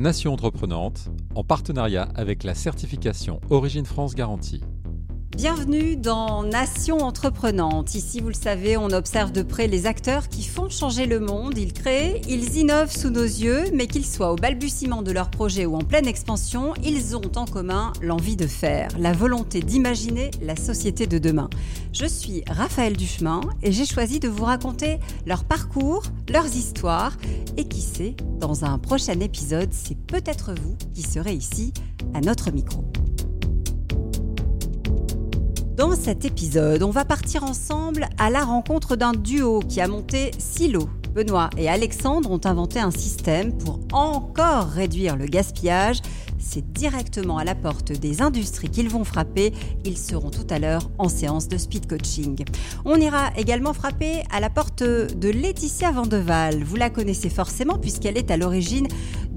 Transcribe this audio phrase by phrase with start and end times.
[0.00, 4.62] Nation Entreprenante, en partenariat avec la certification Origine France Garantie.
[5.36, 7.94] Bienvenue dans Nation Entreprenante.
[7.94, 11.56] Ici, vous le savez, on observe de près les acteurs qui font changer le monde.
[11.56, 15.66] Ils créent, ils innovent sous nos yeux, mais qu'ils soient au balbutiement de leur projet
[15.66, 20.56] ou en pleine expansion, ils ont en commun l'envie de faire, la volonté d'imaginer la
[20.56, 21.48] société de demain.
[21.92, 27.16] Je suis Raphaël Duchemin et j'ai choisi de vous raconter leur parcours, leurs histoires
[27.56, 31.72] et qui sait, dans un prochain épisode, c'est peut-être vous qui serez ici
[32.14, 32.84] à notre micro.
[35.80, 40.30] Dans cet épisode, on va partir ensemble à la rencontre d'un duo qui a monté
[40.36, 40.90] Silo.
[41.14, 46.00] Benoît et Alexandre ont inventé un système pour encore réduire le gaspillage.
[46.38, 49.54] C'est directement à la porte des industries qu'ils vont frapper.
[49.86, 52.44] Ils seront tout à l'heure en séance de speed coaching.
[52.84, 56.62] On ira également frapper à la porte de Laetitia Vandeval.
[56.62, 58.86] Vous la connaissez forcément puisqu'elle est à l'origine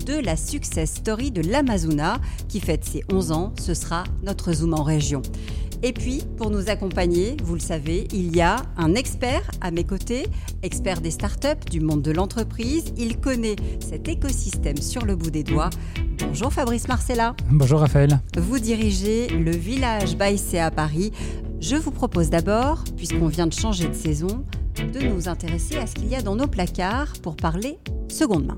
[0.05, 2.19] de la success story de l'Amazona
[2.49, 3.53] qui fête ses 11 ans.
[3.61, 5.21] Ce sera notre Zoom en région.
[5.85, 9.83] Et puis, pour nous accompagner, vous le savez, il y a un expert à mes
[9.83, 10.27] côtés,
[10.63, 12.93] expert des startups, du monde de l'entreprise.
[12.97, 15.69] Il connaît cet écosystème sur le bout des doigts.
[16.25, 17.35] Bonjour Fabrice Marcella.
[17.51, 18.21] Bonjour Raphaël.
[18.37, 21.11] Vous dirigez le village Baïsé à Paris.
[21.59, 24.45] Je vous propose d'abord, puisqu'on vient de changer de saison,
[24.77, 28.55] de nous intéresser à ce qu'il y a dans nos placards pour parler seconde main.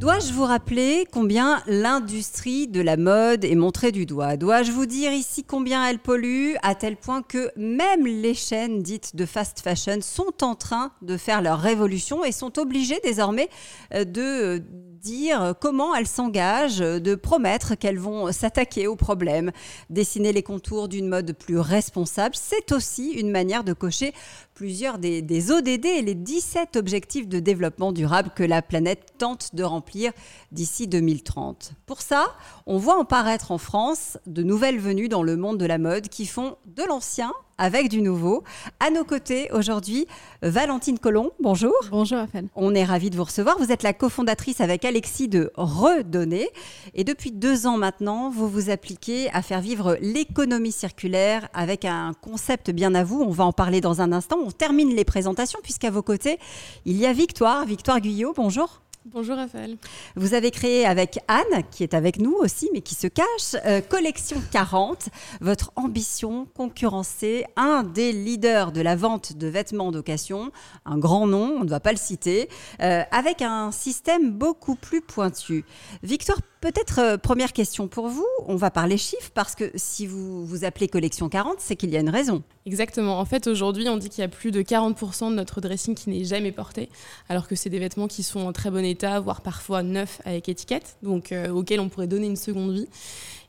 [0.00, 4.38] Dois-je vous rappeler combien l'industrie de la mode est montrée du doigt?
[4.38, 9.14] Dois-je vous dire ici combien elle pollue à tel point que même les chaînes dites
[9.14, 13.50] de fast fashion sont en train de faire leur révolution et sont obligées désormais
[13.92, 14.64] euh, de
[15.00, 19.50] dire comment elles s'engagent, de promettre qu'elles vont s'attaquer aux problèmes,
[19.88, 22.34] dessiner les contours d'une mode plus responsable.
[22.36, 24.12] C'est aussi une manière de cocher
[24.54, 29.54] plusieurs des, des, ODD et les 17 objectifs de développement durable que la planète tente
[29.54, 30.12] de remplir
[30.52, 31.72] d'ici 2030.
[31.86, 32.34] Pour ça,
[32.66, 36.08] on voit en paraître en France de nouvelles venues dans le monde de la mode
[36.08, 38.42] qui font de l'ancien avec du nouveau.
[38.80, 40.06] À nos côtés aujourd'hui,
[40.40, 41.74] Valentine Colomb, bonjour.
[41.90, 42.48] Bonjour Raphaël.
[42.56, 43.58] On est ravis de vous recevoir.
[43.58, 46.48] Vous êtes la cofondatrice avec Alexis de Redonner.
[46.94, 52.14] Et depuis deux ans maintenant, vous vous appliquez à faire vivre l'économie circulaire avec un
[52.22, 53.20] concept bien à vous.
[53.20, 54.38] On va en parler dans un instant.
[54.42, 56.38] On termine les présentations puisqu'à vos côtés,
[56.84, 57.64] il y a Victoire.
[57.64, 58.80] Victoire Guyot, bonjour.
[59.06, 59.78] Bonjour Raphaël.
[60.14, 63.80] Vous avez créé avec Anne, qui est avec nous aussi, mais qui se cache, euh,
[63.80, 65.08] Collection 40.
[65.40, 70.52] Votre ambition, concurrencer un des leaders de la vente de vêtements d'occasion,
[70.84, 72.50] un grand nom, on ne va pas le citer,
[72.82, 75.64] euh, avec un système beaucoup plus pointu.
[76.02, 78.26] Victoire, peut-être euh, première question pour vous.
[78.46, 81.96] On va parler chiffres parce que si vous vous appelez Collection 40, c'est qu'il y
[81.96, 82.42] a une raison.
[82.66, 83.18] Exactement.
[83.18, 86.10] En fait, aujourd'hui, on dit qu'il y a plus de 40% de notre dressing qui
[86.10, 86.88] n'est jamais porté,
[87.28, 90.48] alors que c'est des vêtements qui sont en très bon état, voire parfois neufs avec
[90.48, 92.88] étiquette, donc euh, auxquels on pourrait donner une seconde vie.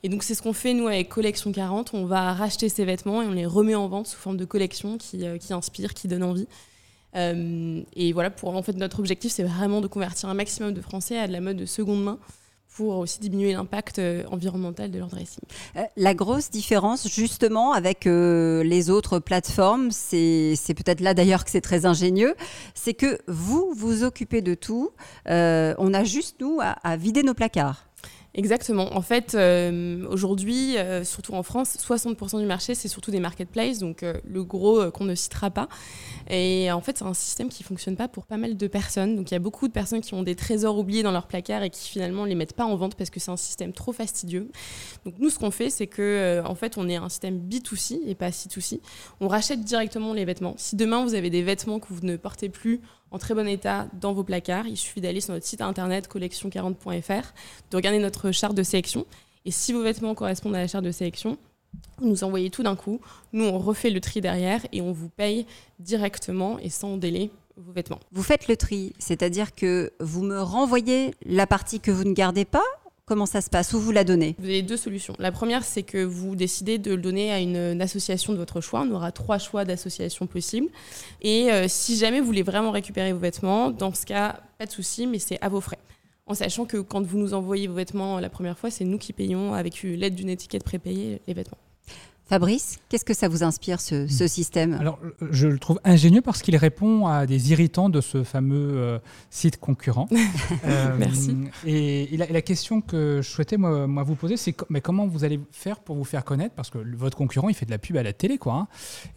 [0.04, 1.94] Et donc c'est ce qu'on fait nous avec Collection 40.
[1.94, 4.98] On va racheter ces vêtements et on les remet en vente sous forme de collection
[4.98, 6.48] qui, euh, inspire, qui donne envie.
[7.14, 11.20] Et voilà, pour en fait notre objectif, c'est vraiment de convertir un maximum de Français
[11.20, 12.18] à de la mode de seconde main
[12.76, 15.44] pour aussi diminuer l'impact euh, environnemental de leur dressing.
[15.76, 21.52] Euh, la grosse différence justement avec euh, les autres plateformes, c'est peut-être là d'ailleurs que
[21.52, 22.36] c'est très ingénieux,
[22.74, 24.92] c'est que vous vous occupez de tout,
[25.28, 27.91] on a juste nous à vider nos placards.
[28.34, 28.96] Exactement.
[28.96, 33.80] En fait, euh, aujourd'hui, euh, surtout en France, 60% du marché, c'est surtout des marketplaces,
[33.80, 35.68] donc euh, le gros qu'on ne citera pas.
[36.30, 39.18] Et en fait, c'est un système qui fonctionne pas pour pas mal de personnes.
[39.18, 41.62] Donc il y a beaucoup de personnes qui ont des trésors oubliés dans leur placard
[41.64, 44.50] et qui finalement les mettent pas en vente parce que c'est un système trop fastidieux.
[45.04, 48.16] Donc nous, ce qu'on fait, c'est que en fait, on est un système B2C et
[48.16, 48.80] pas C2C.
[49.20, 50.54] On rachète directement les vêtements.
[50.58, 52.80] Si demain vous avez des vêtements que vous ne portez plus
[53.12, 54.68] en très bon état dans vos placards.
[54.68, 57.34] Il suffit d'aller sur notre site internet collection40.fr,
[57.70, 59.06] de regarder notre charte de sélection.
[59.46, 61.38] Et si vos vêtements correspondent à la charte de sélection,
[61.98, 63.00] vous nous envoyez tout d'un coup.
[63.34, 65.46] Nous, on refait le tri derrière et on vous paye
[65.80, 68.00] directement et sans délai vos vêtements.
[68.12, 72.46] Vous faites le tri, c'est-à-dire que vous me renvoyez la partie que vous ne gardez
[72.46, 72.64] pas
[73.12, 73.74] Comment ça se passe?
[73.74, 74.38] Où vous la donnez?
[74.40, 75.14] Vous avez deux solutions.
[75.20, 78.86] La première, c'est que vous décidez de le donner à une, association de votre choix.
[78.90, 80.70] On aura trois choix d'associations possibles.
[81.22, 84.72] Et euh, si jamais vous voulez vraiment récupérer vos vêtements, dans ce cas, pas de
[84.72, 85.80] souci, mais c'est à vos frais.
[86.26, 89.12] En sachant que quand vous nous envoyez vos vêtements la première fois, c'est nous qui
[89.12, 91.58] payons avec l'aide d'une étiquette prépayée les vêtements.
[92.32, 94.72] Fabrice, qu'est-ce que ça vous inspire ce, système?
[94.76, 95.00] Alors,
[95.32, 99.00] je le trouve ingénieux parce qu'il répond à des irritants de ce fameux euh,
[99.30, 100.08] site concurrent.
[100.64, 101.36] Euh, Merci.
[101.66, 105.80] Et, la, question que je souhaitais moi, vous poser, c'est mais comment vous allez faire
[105.80, 106.54] pour vous faire connaître?
[106.56, 108.54] Parce que votre concurrent, il fait de la pub à la télé, quoi.
[108.54, 108.68] Hein.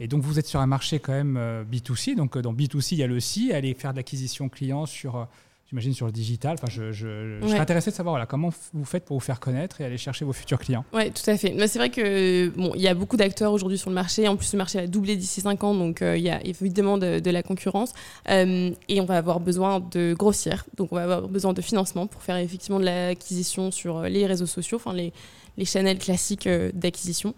[0.01, 2.17] Et donc, vous êtes sur un marché quand même euh, B2C.
[2.17, 5.29] Donc, dans B2C, il y a le C, aller faire de l'acquisition client sur
[5.75, 6.55] j'imagine sur le digital.
[6.55, 7.51] Enfin, je, je, je Ouais.
[7.51, 10.25] serais intéressé de savoir voilà, comment vous faites pour vous faire connaître et aller chercher
[10.25, 10.85] vos futurs clients.
[10.93, 11.53] Oui, tout à fait.
[11.57, 14.29] Mais c'est vrai que bon, y a beaucoup d'acteurs aujourd'hui sur le marché.
[14.29, 16.97] En plus, le marché a doublé d'ici 5 ans, donc euh, il y a évidemment
[16.97, 17.93] de, de la concurrence.
[18.31, 20.65] Euh, et on va avoir besoin de grossir.
[20.77, 24.27] Donc, on va avoir besoin de financement pour faire effectivement de l'acquisition sur euh, les
[24.27, 25.13] réseaux sociaux, enfin les,
[25.59, 27.35] les channels classiques d'acquisition.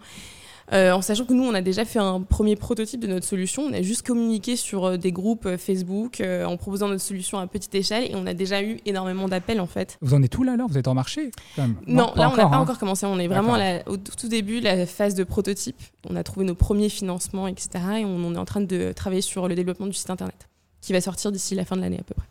[0.73, 3.63] Euh, en sachant que nous, on a déjà fait un premier prototype de notre solution.
[3.63, 7.37] On a juste communiqué sur euh, des groupes euh, Facebook euh, en proposant notre solution
[7.39, 9.97] à petite échelle et on a déjà eu énormément d'appels en fait.
[10.01, 10.67] Vous en êtes où là alors?
[10.67, 11.77] Vous êtes en marché quand même?
[11.87, 12.59] Non, là, on n'a pas hein.
[12.59, 13.05] encore commencé.
[13.05, 13.83] On est vraiment à D'accord.
[13.87, 15.77] la- au tout début, la phase de prototype.
[16.09, 17.69] On a trouvé nos premiers financements, etc.
[17.99, 20.49] Et on, on est en train de travailler sur le développement du site internet,
[20.81, 22.27] qui va sortir d'ici la fin de l'année à peu près.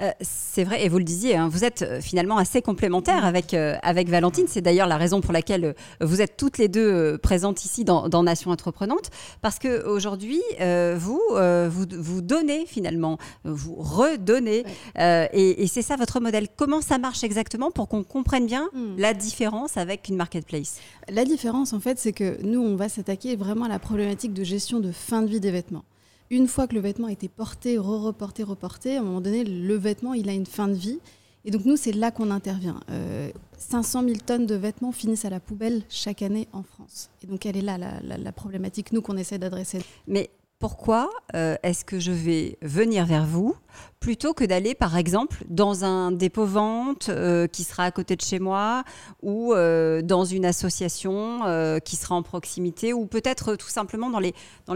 [0.00, 3.52] Euh, c'est vrai, et vous le disiez, hein, vous êtes euh, finalement assez complémentaires avec,
[3.54, 4.46] euh, avec Valentine.
[4.48, 8.22] C'est d'ailleurs la raison pour laquelle vous êtes toutes les deux présentes ici dans, dans
[8.22, 9.10] Nation Entreprenante.
[9.42, 14.64] Parce qu'aujourd'hui, vous, euh, vous, vous donnez finalement, vous redonnez.
[14.98, 16.46] Et et c'est ça votre modèle.
[16.56, 18.96] Comment ça marche exactement pour qu'on comprenne bien Hmm.
[18.98, 20.78] la différence avec une marketplace?
[21.08, 24.44] La différence, en fait, c'est que nous, on va s'attaquer vraiment à la problématique de
[24.44, 25.84] gestion de fin de vie des vêtements.
[26.30, 29.74] Une fois que le vêtement a été porté, re-reporté, reporté, à un moment donné, le
[29.76, 30.98] vêtement, il a une fin de vie.
[31.44, 32.80] Et donc, nous, c'est là qu'on intervient.
[32.90, 37.08] Euh, 500 000 tonnes de vêtements finissent à la poubelle chaque année en France.
[37.22, 39.80] Et donc, elle est là, la, problématique, nous, qu'on essaie d'adresser.
[40.06, 40.28] Mais
[40.58, 43.56] pourquoi euh, est-ce que je vais venir vers vous
[44.00, 48.38] plutôt que d'aller, par exemple, dans un dépôt-vente euh, qui sera à côté de chez
[48.38, 48.84] moi
[49.22, 54.20] ou euh, dans une association euh, qui sera en proximité ou peut-être tout simplement dans
[54.20, 54.34] les,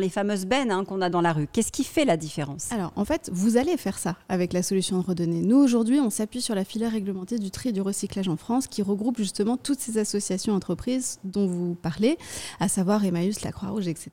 [0.09, 2.73] fameuses bennes hein, qu'on a dans la rue Qu'est-ce qui fait la différence?
[2.73, 5.41] Alors, en fait, vous allez faire ça avec la solution de redonner.
[5.41, 8.67] Nous, aujourd'hui, on s'appuie sur la filière réglementée du tri et du recyclage en France,
[8.67, 12.19] qui regroupe justement toutes ces associations entreprises dont vous parlez,
[12.61, 14.11] à savoir Emmaüs, la Croix-Rouge, etc.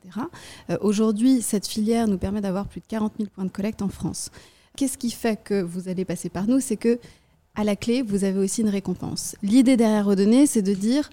[0.80, 4.30] Aujourd'hui, cette filière nous permet d'avoir plus de 40 000 points de collecte en France.
[4.76, 6.60] Qu'est-ce qui fait que vous allez passer par nous?
[6.60, 6.98] C'est que,
[7.54, 9.36] à la clé, vous avez aussi une récompense.
[9.42, 11.10] L'idée derrière redonner, c'est de dire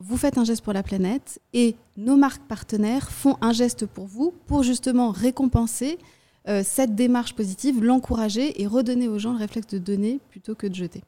[0.00, 4.06] vous faites un geste pour la planète et nos marques partenaires font un geste pour
[4.06, 5.98] vous pour justement récompenser
[6.48, 10.66] euh, cette démarche positive, l'encourager et redonner aux gens le réflexe de donner plutôt que
[10.66, 11.02] de jeter.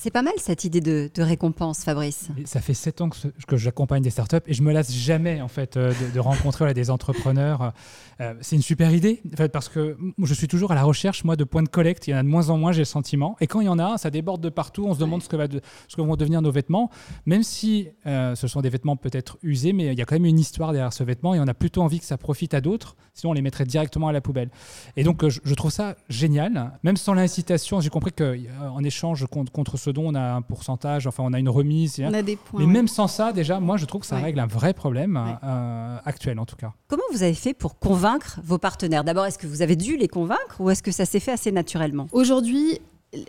[0.00, 2.28] C'est pas mal cette idée de, de récompense, Fabrice.
[2.40, 3.16] Et ça fait sept ans que,
[3.48, 6.58] que j'accompagne des startups et je me lasse jamais en fait euh, de, de rencontrer
[6.58, 7.72] voilà, des entrepreneurs.
[8.20, 11.24] Euh, c'est une super idée en fait, parce que je suis toujours à la recherche
[11.24, 12.06] moi de points de collecte.
[12.06, 13.34] Il y en a de moins en moins, j'ai le sentiment.
[13.40, 14.84] Et quand il y en a, ça déborde de partout.
[14.86, 16.90] On se demande ce que, va de- ce que vont devenir nos vêtements,
[17.26, 20.26] même si euh, ce sont des vêtements peut-être usés, mais il y a quand même
[20.26, 22.94] une histoire derrière ce vêtement et on a plutôt envie que ça profite à d'autres.
[23.14, 24.50] Sinon, on les mettrait directement à la poubelle.
[24.96, 27.80] Et donc, je, je trouve ça génial, même sans l'incitation.
[27.80, 31.38] J'ai compris qu'en échange contre, contre ce don, on a un pourcentage, enfin, on a
[31.38, 32.00] une remise.
[32.04, 32.60] On a des points.
[32.60, 32.72] Mais ouais.
[32.72, 34.22] même sans ça, déjà, moi, je trouve que ça Ouais.
[34.22, 35.34] règle un vrai problème Ouais.
[35.44, 36.72] euh, actuel, en tout cas.
[36.88, 39.04] Comment vous avez fait pour convaincre vos partenaires?
[39.04, 41.52] D'abord, est-ce que vous avez dû les convaincre ou est-ce que ça s'est fait assez
[41.52, 42.06] naturellement?
[42.12, 42.80] Aujourd'hui,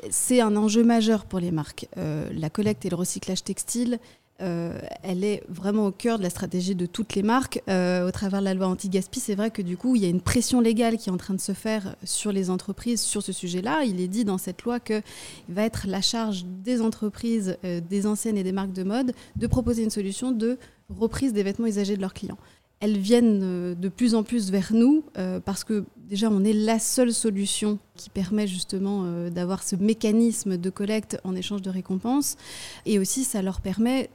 [0.09, 1.87] c'est un enjeu majeur pour les marques.
[1.97, 3.99] Euh, la collecte et le recyclage textile,
[4.41, 7.61] euh, elle est vraiment au cœur de la stratégie de toutes les marques.
[7.67, 10.09] Euh, au travers de la loi anti-gaspi, c'est vrai que du coup, il y a
[10.09, 13.33] une pression légale qui est en train de se faire sur les entreprises sur ce
[13.33, 13.83] sujet-là.
[13.83, 15.01] Il est dit dans cette loi que
[15.49, 19.13] il va être la charge des entreprises, euh, des enseignes et des marques de mode
[19.35, 20.57] de proposer une solution de
[20.89, 22.37] reprise des vêtements usagés de leurs clients.
[22.79, 25.03] Elles viennent de plus en plus vers nous
[25.43, 30.69] parce que déjà on est la seule solution qui permet justement d'avoir ce mécanisme de
[30.69, 32.37] collecte en échange de récompenses
[32.85, 34.09] et aussi ça leur permet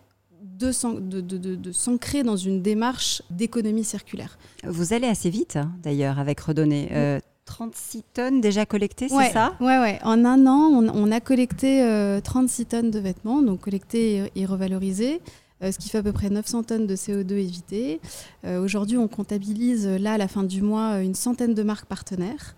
[0.45, 4.39] de s'an- de- de- de- de s'ancrer dans une démarche d'économie circulaire.
[4.65, 6.89] Vous allez assez vite, hein, d'ailleurs, avec Redonner.
[6.93, 9.55] Euh, 36 tonnes déjà collectées, c'est ça?
[9.61, 9.99] Ouais, ouais.
[10.03, 14.41] En un an, on, on a collecté euh, 36 tonnes de vêtements, donc collectés et,
[14.43, 15.21] et revalorisés,
[15.63, 18.01] euh, ce qui fait à peu près 900 tonnes de CO2 évitées.
[18.45, 21.87] Euh, Aujourd'hui, on comptabilise, là, à la fin du mois, euh, une centaine de marques
[21.87, 22.55] partenaires.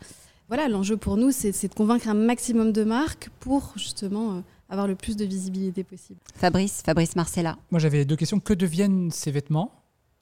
[0.49, 4.95] Voilà, l'enjeu pour nous, c'est de convaincre un maximum de marques pour justement avoir le
[4.95, 6.21] plus de visibilité possible.
[6.35, 7.57] Fabrice, Fabrice Marcella.
[7.71, 8.41] Moi, j'avais deux questions.
[8.41, 9.73] Que deviennent ces vêtements?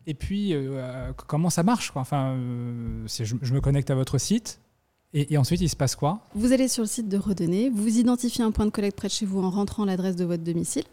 [0.07, 2.03] Et puis, euh, euh, comment ça marche quoi?
[2.03, 4.61] Enfin, euh, je me connecte à votre site.
[5.15, 6.21] Et, et ensuite, il se passe quoi?
[6.35, 9.13] Vous allez sur le site de Redonner, vous identifiez un point de collecte près de
[9.13, 10.85] chez vous en rentrant l'adresse de votre domicile.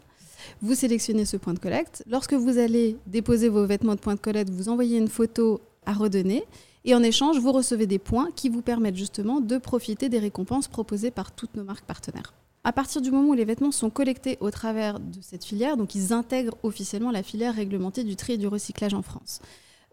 [0.60, 2.04] Vous sélectionnez ce point de collecte.
[2.08, 5.92] Lorsque vous allez déposer vos vêtements de point de collecte, vous envoyez une photo à
[5.92, 6.44] Redonner.
[6.84, 10.68] Et en échange, vous recevez des points qui vous permettent justement de profiter des récompenses
[10.68, 12.32] proposées par toutes nos marques partenaires.
[12.64, 15.96] À partir du moment où les vêtements sont collectés au travers de cette filière, donc
[15.96, 19.40] ils intègrent officiellement la filière réglementée du tri et du recyclage en France.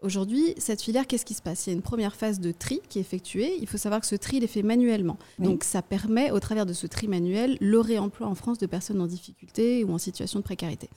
[0.02, 1.66] Aujourd'hui, cette filière, qu'est-ce qui se passe?
[1.66, 3.58] Il y a une première phase de tri qui est effectuée.
[3.60, 5.18] Il faut savoir que ce tri, il est fait manuellement.
[5.38, 5.46] Oui.
[5.46, 9.00] Donc ça permet, au travers de ce tri manuel, le réemploi en France de personnes
[9.00, 10.88] en difficulté ou en situation de précarité.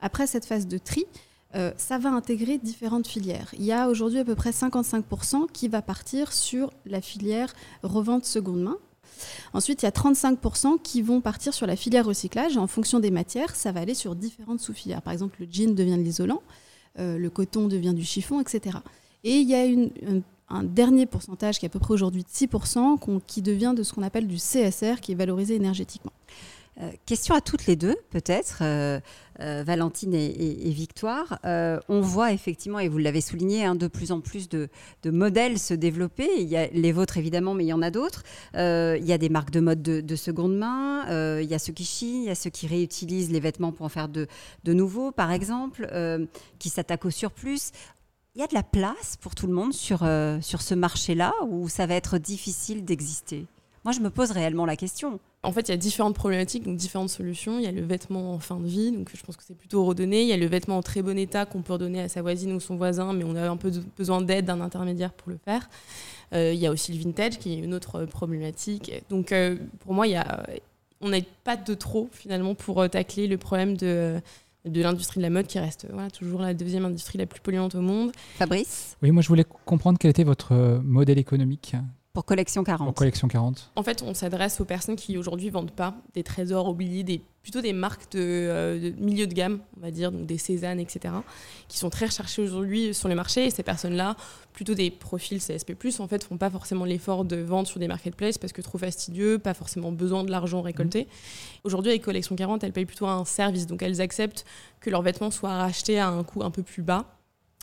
[0.00, 1.06] Après cette phase de tri,
[1.54, 3.54] euh, ça va intégrer différentes filières.
[3.58, 8.24] Il y a aujourd'hui à peu près 55% qui va partir sur la filière revente
[8.24, 8.76] seconde main.
[9.52, 12.56] Ensuite, il y a 35% qui vont partir sur la filière recyclage.
[12.56, 15.02] En fonction des matières, ça va aller sur différentes sous-filières.
[15.02, 16.42] Par exemple, le jean devient de l'isolant,
[16.98, 18.78] euh, le coton devient du chiffon, etc.
[19.24, 19.64] Et il y a
[20.48, 23.92] un dernier pourcentage qui est à peu près aujourd'hui de 6%, qui devient de ce
[23.92, 26.12] qu'on appelle du CSR, qui est valorisé énergétiquement.
[26.80, 29.00] Euh, question à toutes les deux, peut-être, euh,
[29.40, 31.38] euh, Valentine et, Victoire.
[31.44, 34.68] on voit effectivement, et vous l'avez souligné, hein, de plus en plus de,
[35.04, 36.28] modèles se développer.
[36.38, 38.22] Il y a les vôtres évidemment, mais il y en a d'autres.
[38.54, 41.38] il y a des marques de mode de, seconde main.
[41.40, 43.86] il y a ceux qui chient, il y a ceux qui réutilisent les vêtements pour
[43.86, 44.26] en faire de,
[44.64, 45.90] de nouveaux, par exemple,
[46.58, 47.72] qui s'attaquent au surplus.
[48.36, 50.08] Il y a de la place pour tout le monde sur,
[50.40, 53.46] sur ce marché-là où ça va être difficile d'exister?
[53.84, 55.18] Moi, je me pose réellement la question.
[55.42, 57.58] En fait, il y a différentes problématiques, donc différentes solutions.
[57.58, 59.84] Il y a le vêtement en fin de vie, donc je pense que c'est plutôt
[59.86, 60.20] redonné.
[60.20, 62.52] Il y a le vêtement en très bon état qu'on peut redonner à sa voisine
[62.52, 65.70] ou son voisin, mais on a un peu besoin d'aide d'un intermédiaire pour le faire.
[66.34, 68.92] Euh, il y a aussi le vintage qui est une autre problématique.
[69.08, 70.44] Donc euh, pour moi, il y a,
[71.00, 74.20] on n'a pas de trop finalement pour euh, tacler le problème de
[74.66, 77.74] de l'industrie de la mode qui reste voilà, toujours la deuxième industrie la plus polluante
[77.74, 78.12] au monde.
[78.34, 78.94] Fabrice?
[79.02, 81.74] Oui, moi je voulais comprendre quel était votre modèle économique
[82.12, 82.88] pour Collection 40.
[82.88, 83.70] Pour Collection 40.
[83.76, 87.60] En fait, on s'adresse aux personnes qui aujourd'hui vendent pas des trésors oubliés, des, plutôt
[87.60, 91.14] des marques de, euh, milieu de gamme, on va dire, donc des Cézanne, etc.,
[91.68, 93.46] qui sont très recherchées aujourd'hui sur le marché.
[93.46, 94.16] Et ces personnes-là,
[94.52, 98.38] plutôt des profils CSP+, en fait, font pas forcément l'effort de vendre sur des marketplaces
[98.38, 101.02] parce que trop fastidieux, pas forcément besoin de l'argent récolté.
[101.02, 101.06] Mmh.
[101.62, 103.68] Aujourd'hui, avec Collection 40, elles payent plutôt un service.
[103.68, 104.44] Donc, elles acceptent
[104.80, 107.04] que leurs vêtements soient rachetés à un coût un peu plus bas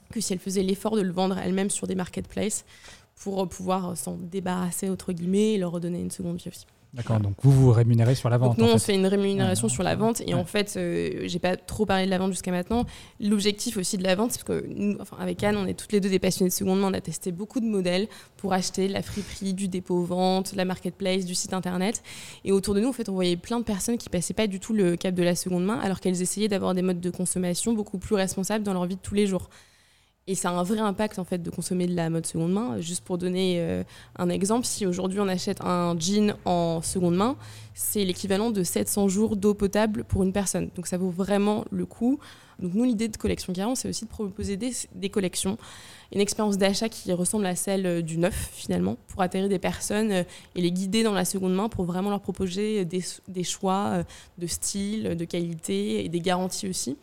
[0.10, 2.64] que si elles faisaient l'effort de le vendre elles-mêmes sur des marketplaces
[3.22, 6.66] pour pouvoir s'en débarrasser, entre guillemets, et leur redonner une seconde vie aussi.
[6.94, 8.58] D'accord, donc vous vous rémunérez sur la vente.
[8.58, 10.22] nous, on fait une rémunération sur la vente.
[10.26, 12.86] Et en fait, euh, j'ai pas trop parlé de la vente jusqu'à maintenant.
[13.20, 16.00] L'objectif aussi de la vente, c'est que nous, enfin, avec Anne, on est toutes les
[16.00, 16.90] deux des passionnés de seconde main.
[16.90, 18.08] On a testé beaucoup de modèles
[18.38, 22.02] pour acheter la friperie, du dépôt-vente, la marketplace, du site internet.
[22.46, 24.60] Et autour de nous, en fait, on voyait plein de personnes qui passaient pas du
[24.60, 27.74] tout le cap de la seconde main, alors qu'elles essayaient d'avoir des modes de consommation
[27.74, 29.50] beaucoup plus responsables dans leur vie de tous les jours.
[30.30, 32.82] Et ça a un vrai impact en fait de consommer de la mode seconde main.
[32.82, 33.84] Juste pour donner euh,
[34.18, 37.38] un exemple, si aujourd'hui on achète un jean en seconde main,
[37.74, 40.70] c'est l'équivalent de 700 jours d'eau potable pour une personne.
[40.76, 42.20] Donc ça vaut vraiment le coup.
[42.60, 45.58] Donc nous, l'idée de Collection 40, c'est aussi de proposer des, collections,
[46.12, 50.12] une expérience d'achat qui ressemble à celle euh, du neuf finalement, pour atterrir des personnes
[50.12, 50.24] euh,
[50.56, 54.04] et les guider dans la seconde main pour vraiment leur proposer des choix
[54.38, 56.98] de style, de qualité et des garanties aussi.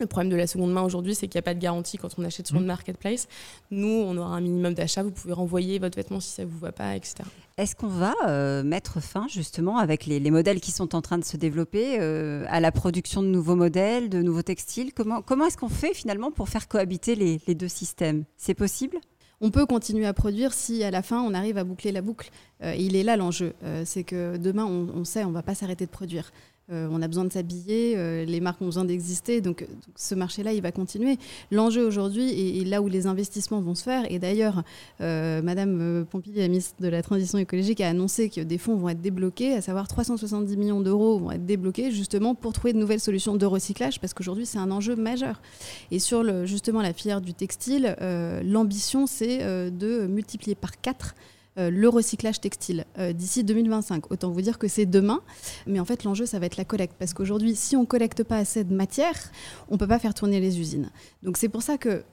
[0.00, 2.08] Le problème de la seconde main aujourd'hui, c'est qu'il n'y a pas de garantie quand
[2.18, 2.66] on achète sur une mmh.
[2.66, 3.28] marketplace.
[3.70, 5.02] Nous, on aura un minimum d'achat.
[5.02, 7.24] Vous pouvez renvoyer votre vêtement si ça ne vous va pas, etc.
[7.56, 11.24] Est-ce qu'on va euh, mettre fin justement avec les, modèles qui sont en train de
[11.24, 14.92] se développer euh, à la production de nouveaux modèles, de nouveaux textiles?
[14.94, 18.24] Comment, comment est-ce qu'on fait finalement pour faire cohabiter les, deux systèmes?
[18.36, 18.98] C'est possible?
[19.40, 22.30] On peut continuer à produire si à la fin on arrive à boucler la boucle.
[22.62, 25.86] Euh, il est là l'enjeu, c'est que demain on, on sait on va pas s'arrêter
[25.86, 26.30] de produire.
[26.70, 30.52] Euh, on a besoin de s'habiller, euh, les marques ont besoin d'exister, donc, ce marché-là,
[30.52, 31.16] il va continuer.
[31.50, 34.62] L'enjeu aujourd'hui, et, là où les investissements vont se faire, et d'ailleurs,
[35.00, 38.90] euh, Madame Pompili, la ministre de la Transition écologique, a annoncé que des fonds vont
[38.90, 43.00] être débloqués, à savoir 370 millions d'euros vont être débloqués justement pour trouver de nouvelles
[43.00, 45.40] solutions de recyclage, parce qu'aujourd'hui, c'est un enjeu majeur.
[45.90, 47.96] Et sur le, justement la filière du textile,
[48.44, 49.38] l'ambition, c'est
[49.70, 54.10] de multiplier par 4 euh, le recyclage textile euh, d'ici 2025.
[54.10, 55.20] Autant vous dire que c'est demain,
[55.66, 58.36] mais en fait l'enjeu ça va être la collecte parce qu'aujourd'hui si on collecte pas
[58.36, 59.16] assez de matière,
[59.68, 60.90] on peut pas faire tourner les usines.
[61.22, 62.04] Donc c'est pour ça que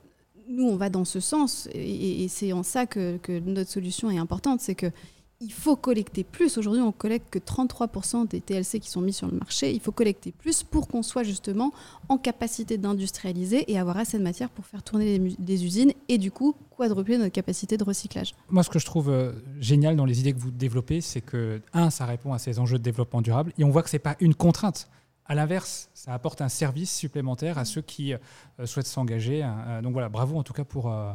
[0.48, 4.18] nous on va dans ce sens et, c'est en ça que, que, notre solution est
[4.18, 4.92] importante, c'est que
[5.42, 6.58] il faut collecter plus.
[6.58, 9.72] Aujourd'hui, on collecte que 33% des TLC qui sont mis sur le marché.
[9.72, 11.74] Il faut collecter plus pour qu'on soit justement
[12.10, 16.32] en capacité d'industrialiser et avoir assez de matière pour faire tourner des usines et du
[16.32, 18.34] coup quadrupler notre capacité de recyclage.
[18.50, 21.62] Moi, ce que je trouve euh, génial dans les idées que vous développez, c'est que,
[21.74, 24.00] un, ça répond à ces enjeux de développement durable et on voit que ce n'est
[24.00, 24.90] pas une contrainte.
[25.28, 28.18] À l'inverse, ça apporte un service supplémentaire à ceux qui euh,
[28.66, 29.42] souhaitent s'engager.
[29.42, 29.58] Hein.
[29.68, 31.14] Euh, donc voilà, bravo en tout cas pour, euh,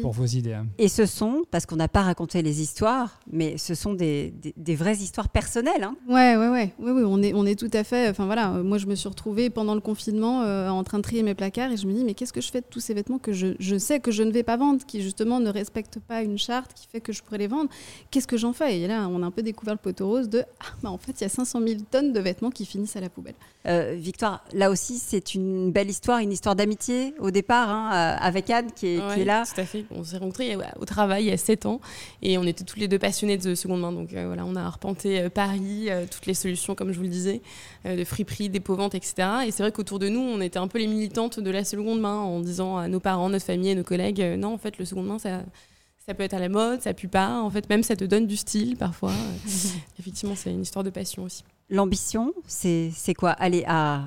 [0.00, 0.52] pour vos idées.
[0.52, 0.68] Hein.
[0.78, 4.76] Et ce sont, parce qu'on n'a pas raconté les histoires, mais ce sont des, des,
[4.76, 5.82] vraies histoires personnelles.
[5.82, 5.96] Hein.
[6.08, 8.08] Ouais, ouais, ouais, ouais, ouais, on est, on est tout à fait.
[8.08, 11.34] Enfin voilà, moi je me suis retrouvée pendant le confinement en train de trier mes
[11.34, 13.32] placards et je me dis mais qu'est-ce que je fais de tous ces vêtements que
[13.32, 16.38] je, je, sais que je ne vais pas vendre, qui justement ne respectent pas une
[16.38, 17.70] charte qui fait que je pourrais les vendre?
[18.12, 18.78] Qu'est-ce que j'en fais?
[18.78, 21.20] Et là, on a un peu découvert le poteau rose de ah, bah, en fait
[21.20, 23.34] il y a 500 000 tonnes de vêtements qui finissent à la poubelle.
[23.66, 28.48] Victoire, là aussi c'est une belle histoire, une histoire d'amitié au départ hein, euh, avec
[28.48, 29.44] Anne qui est, là.
[29.44, 29.84] Tout à fait.
[29.90, 31.80] On s'est rencontrés au travail il y a 7 ans
[32.22, 33.92] et on était tous les deux passionnés de seconde main.
[33.92, 37.10] Donc euh, voilà, on a arpenté euh, Paris, toutes les solutions comme je vous le
[37.10, 37.42] disais,
[37.84, 39.28] de friperie, dépôt vente, etc.
[39.46, 42.00] Et c'est vrai qu'autour de nous, on était un peu les militantes de la seconde
[42.00, 44.86] main en disant à nos parents, notre famille et nos collègues, non en fait le
[44.86, 45.42] seconde main ça
[46.08, 47.42] ça peut être à la mode, ça pue pas.
[47.42, 49.12] En fait, même ça te donne du style parfois.
[49.98, 51.44] Effectivement, c'est une histoire de passion aussi.
[51.68, 53.32] L'ambition, c'est quoi?
[53.32, 54.04] Aller à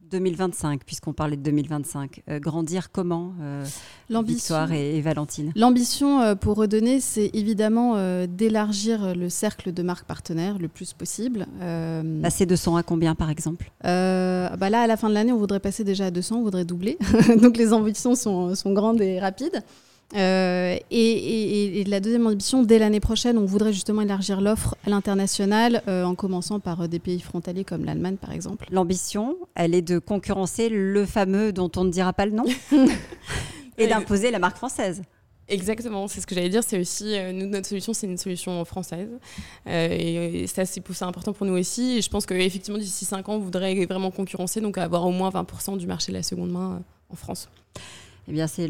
[0.00, 2.24] 2025, puisqu'on parlait de 2025.
[2.28, 3.64] Euh, grandir comment, euh,
[4.10, 5.52] Victoire et, Valentine?
[5.54, 7.94] L'ambition euh, pour redonner, c'est évidemment
[8.26, 11.46] d'élargir le cercle de marques partenaires le plus possible.
[12.20, 13.70] Passer de 100 à combien, par exemple?
[13.84, 16.64] Bah Là, à la fin de l'année, on voudrait passer déjà à 200, on voudrait
[16.64, 16.98] doubler.
[17.40, 19.62] Donc les ambitions sont, sont grandes et rapides.
[20.14, 25.82] Euh, et, la deuxième ambition, dès l'année prochaine, on voudrait justement élargir l'offre à l'international,
[25.88, 28.66] euh, en commençant par euh, des pays frontaliers comme l'Allemagne, par exemple.
[28.70, 32.44] L'ambition, elle est de concurrencer le fameux dont on ne dira pas le nom
[33.78, 35.02] et d'imposer la marque française.
[35.48, 36.64] Exactement, c'est ce que j'allais dire.
[36.64, 39.10] C'est aussi, nous, notre solution, c'est une solution française.
[39.66, 41.98] et, ça, c'est important pour nous aussi.
[41.98, 45.30] Et je pense qu'effectivement, d'ici 5 ans, on voudrait vraiment concurrencer, donc avoir au moins
[45.30, 47.48] 20% du marché de la seconde main en France.
[48.28, 48.68] Eh bien, c'est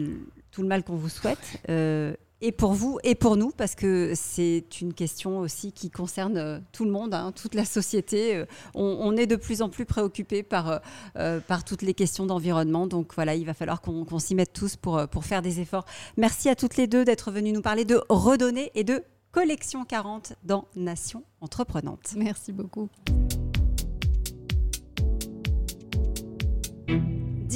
[0.57, 1.39] tout le mal qu'on vous souhaite.
[1.69, 6.39] Euh, et pour vous et pour nous, parce que c'est une question aussi qui concerne
[6.39, 8.37] euh, tout le monde, hein, toute la société.
[8.37, 10.81] Euh, on, est de plus en plus préoccupé par,
[11.47, 12.87] par toutes les questions d'environnement.
[12.87, 15.85] Donc voilà, il va falloir qu'on s'y mette tous pour, pour faire des efforts.
[16.17, 20.35] Merci à toutes les deux d'être venues nous parler de redonner et de collection 40
[20.43, 22.15] dans Nation Entreprenante.
[22.17, 22.89] Merci beaucoup.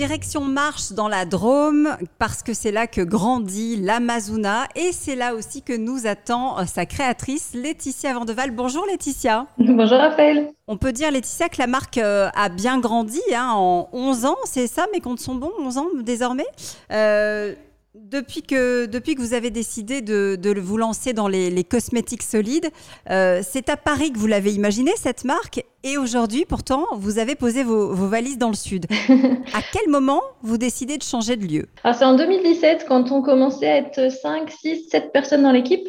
[0.00, 5.34] Direction marche dans la Drôme, parce que c'est là que grandit l'Amazona et c'est là
[5.34, 8.50] aussi que nous attend euh, sa créatrice Laetitia Vandeval.
[8.50, 9.46] Bonjour Laetitia.
[9.58, 10.48] Bonjour Raphaël.
[10.68, 14.38] On peut dire Laetitia que la marque euh, a bien grandi hein, en 11 ans,
[14.44, 16.46] c'est ça Mes comptes sont bons, 11 ans désormais?
[16.90, 17.54] Euh,
[17.94, 22.22] depuis que, depuis que vous avez décidé de, de vous lancer dans les, les cosmétiques
[22.22, 22.70] solides,
[23.10, 25.62] euh, c'est à Paris que vous l'avez imaginé, cette marque?
[25.82, 28.86] Et aujourd'hui, pourtant, vous avez posé vos, vos valises dans le sud.
[29.54, 31.66] à quel moment vous décidez de changer de lieu?
[31.84, 35.88] Alors, c'est en 2017, quand on commençait à être 5, 6, 7 personnes dans l'équipe.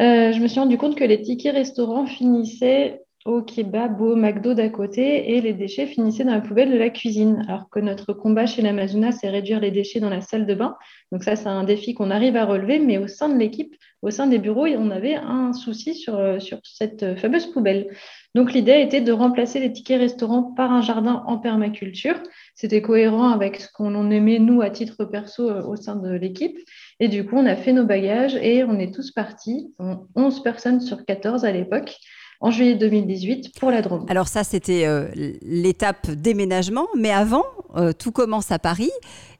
[0.00, 4.54] Euh, je me suis rendu compte que les tickets restaurants finissaient au kebab au McDo
[4.54, 7.44] d'à côté et les déchets finissaient dans la poubelle de la cuisine.
[7.48, 10.76] Alors que notre combat chez l'Amazona, c'est réduire les déchets dans la salle de bain.
[11.12, 14.10] Donc ça, c'est un défi qu'on arrive à relever, mais au sein de l'équipe, au
[14.10, 17.88] sein des bureaux, on avait un souci sur, euh, cette fameuse poubelle.
[18.34, 22.20] Donc l'idée était de remplacer les tickets restaurants par un jardin en permaculture.
[22.54, 26.56] C'était cohérent avec ce qu'on aimait, nous, à titre perso, euh, au sein de l'équipe.
[27.00, 29.74] Et du coup, on a fait nos bagages et on est tous partis,
[30.14, 31.98] 11 personnes sur 14 à l'époque
[32.40, 34.06] en juillet 2018 pour la Drôme.
[34.08, 35.08] Alors ça, c'était euh,
[35.42, 37.44] l'étape déménagement, mais avant,
[37.76, 38.90] euh, tout commence à Paris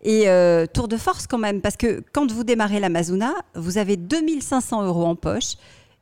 [0.03, 3.97] et euh, tour de force quand même, parce que quand vous démarrez l'Amazona, vous avez
[3.97, 5.55] 2500 euros en poche.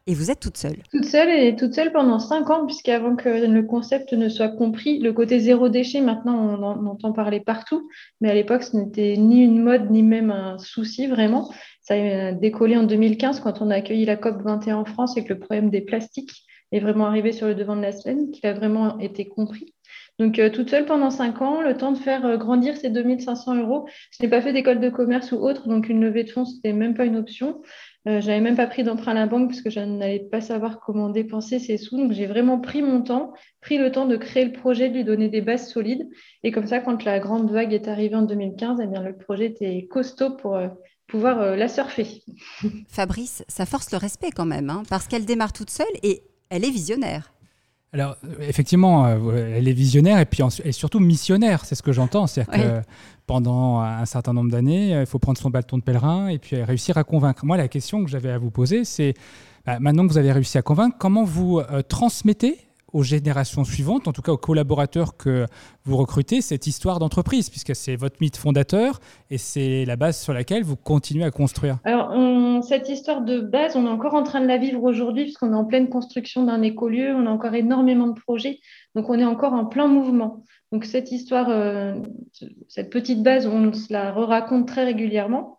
[0.07, 3.47] Et vous êtes toute seule Toute seule et toute seule pendant cinq ans, puisqu'avant que
[3.47, 7.89] le concept ne soit compris, le côté zéro déchet, maintenant on, on entend parler partout,
[8.21, 11.51] mais à l'époque ce n'était ni une mode ni même un souci vraiment.
[11.81, 15.31] Ça a décollé en 2015 quand on a accueilli la COP 21 en France avec
[15.31, 16.45] le problème des plastiques
[16.75, 19.75] est vraiment arrivé sur le devant de la scène, qu'il a vraiment été compris.
[20.19, 23.57] Donc, euh, toute seule pendant cinq ans, le temps de faire euh, grandir ces 2500
[23.57, 23.89] euros.
[24.13, 26.55] Je n'ai pas fait d'école de commerce ou autre, donc une levée de fonds, ce
[26.55, 27.63] n'était même pas une option.
[28.07, 30.41] Euh, je n'avais même pas pris d'emprunt à la banque parce que je n'allais pas
[30.41, 31.97] savoir comment dépenser ces sous.
[31.97, 35.05] Donc, j'ai vraiment pris mon temps, pris le temps de créer le projet, de lui
[35.05, 36.09] donner des bases solides.
[36.45, 39.47] Et comme ça, quand la grande vague est arrivée en 2015, eh bien, le projet
[39.47, 40.59] était costaud pour
[41.09, 42.23] pouvoir la surfer.
[42.89, 46.23] Fabrice, ça force le respect quand même, hein, parce qu'elle démarre toute seule et
[46.55, 47.33] elle est visionnaire.
[47.93, 52.27] Alors, effectivement, euh, elle est visionnaire et puis et surtout missionnaire, c'est ce que j'entends.
[52.27, 52.89] C'est-à-dire que
[53.27, 56.61] pendant un certain nombre d'années, euh, il faut prendre son bâton de pèlerin et puis
[56.63, 57.45] réussir à convaincre.
[57.45, 59.15] Moi, la question que j'avais à vous poser, c'est
[59.65, 62.59] bah, maintenant que vous avez réussi à convaincre, comment vous euh, transmettez
[62.95, 65.47] aux générations suivantes, en tout cas aux collaborateurs que
[65.85, 70.33] vous recrutez, cette histoire d'entreprise, puisque c'est votre mythe fondateur et c'est la base sur
[70.33, 72.15] laquelle vous continuez à construire Alors,
[72.63, 75.57] cette histoire de base, on est encore en train de la vivre aujourd'hui, puisqu'on est
[75.57, 78.61] en pleine construction d'un écolieu, on a encore énormément de projets,
[78.95, 80.45] donc on est encore en plein mouvement.
[80.71, 81.95] Donc, cette histoire, euh,
[82.69, 85.59] cette petite base, on se la raconte très régulièrement.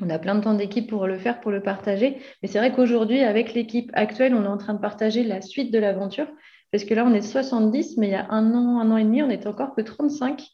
[0.00, 2.18] On a plein de temps d'équipe pour le faire, pour le partager.
[2.42, 5.72] Mais c'est vrai qu'aujourd'hui, avec l'équipe actuelle, on est en train de partager la suite
[5.72, 6.28] de l'aventure.
[6.72, 9.04] Parce que là, on est 70, mais il y a un an, un an et
[9.04, 10.46] demi, on n'était encore que 35.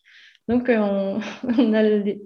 [0.46, 1.18] Donc, euh,
[1.58, 1.82] on, a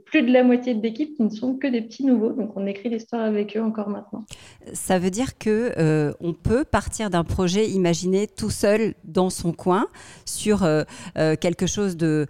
[0.07, 2.33] plus de la moitié de l'équipe qui ne sont que des petits nouveaux.
[2.33, 4.25] Donc, on écrit l'histoire avec eux encore maintenant.
[4.73, 9.53] Ça veut dire que euh, on peut partir d'un projet imaginé tout seul dans son
[9.53, 9.87] coin
[10.25, 12.27] sur euh, quelque chose de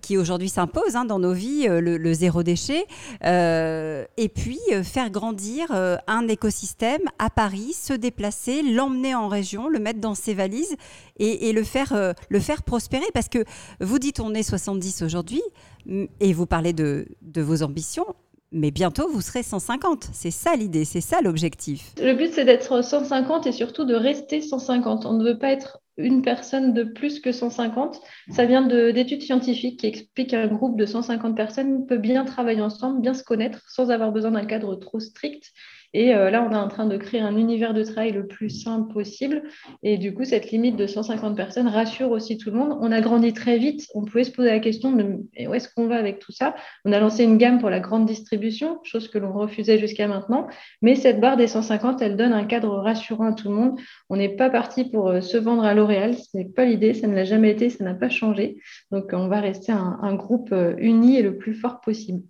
[0.00, 2.84] qui aujourd'hui s'impose hein, dans nos vies, le, zéro déchet,
[3.22, 10.00] et puis faire grandir un écosystème à Paris, se déplacer, l'emmener en région, le mettre
[10.00, 10.76] dans ses valises
[11.18, 13.06] et, le faire le faire prospérer.
[13.12, 13.44] Parce que
[13.80, 15.31] vous dites on est 70 aujourd'hui
[16.20, 18.06] et vous parlez de, vos ambitions,
[18.50, 20.08] mais bientôt vous serez 150.
[20.12, 21.92] C'est ça l'idée, c'est ça l'objectif.
[22.00, 25.06] Le but, c'est d'être 150 et surtout de rester 150.
[25.06, 28.00] On ne veut pas être une personne de plus que 150.
[28.30, 33.00] Ça vient d'études scientifiques qui expliquent qu'un groupe de 150 personnes peut bien travailler ensemble,
[33.00, 35.52] bien se connaître, sans avoir besoin d'un cadre trop strict
[35.94, 38.50] et euh, là, on est en train de créer un univers de travail le plus
[38.50, 39.42] simple possible.
[39.82, 42.78] Et du coup, cette limite de 150 personnes rassure aussi tout le monde.
[42.80, 43.86] On a grandi très vite.
[43.94, 45.02] On pouvait se poser la question de
[45.46, 46.54] où est-ce qu'on va avec tout ça?
[46.84, 50.46] On a lancé une gamme pour la grande distribution, chose que l'on refusait jusqu'à maintenant.
[50.80, 53.78] Mais cette barre des 150, elle donne un cadre rassurant à tout le monde.
[54.08, 56.14] On n'est pas parti pour euh, se vendre à L'Oréal.
[56.14, 56.94] Ce n'est pas l'idée.
[56.94, 57.68] Ça ne l'a jamais été.
[57.68, 58.56] Ça n'a pas changé.
[58.90, 62.22] Donc, on va rester un, groupe euh, uni et le plus fort possible.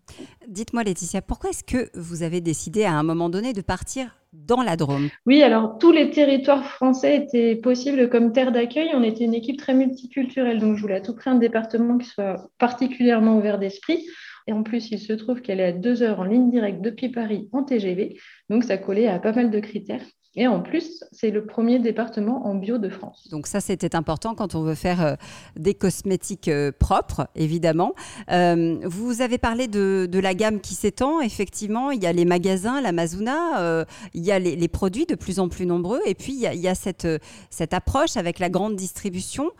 [0.48, 4.62] Dites-moi, Laetitia, pourquoi est-ce que vous avez décidé à un moment donné de partir dans
[4.62, 5.08] la Drôme?
[5.26, 8.90] Oui, alors tous les territoires français étaient possibles comme terre d'accueil.
[8.94, 12.08] On était une équipe très multiculturelle, donc je voulais à tout prix un département qui
[12.08, 14.04] soit particulièrement ouvert d'esprit.
[14.46, 17.08] Et en plus, il se trouve qu'elle est à deux heures en ligne directe depuis
[17.08, 18.18] Paris en TGV,
[18.50, 20.04] donc ça collait à pas mal de critères.
[20.34, 23.28] Et en plus, c'est le premier département en bio de France.
[23.30, 25.14] Donc ça, c'était important quand on veut faire euh,
[25.56, 27.92] des cosmétiques euh, propres, évidemment.
[28.30, 31.20] Euh, vous avez parlé de, la gamme qui s'étend.
[31.20, 35.48] Effectivement, il y a les magasins, l'Amazona, il y a les, produits de plus en
[35.48, 36.00] plus nombreux.
[36.06, 37.08] Et puis, il y a, cette,
[37.50, 39.50] cette approche avec la grande distribution.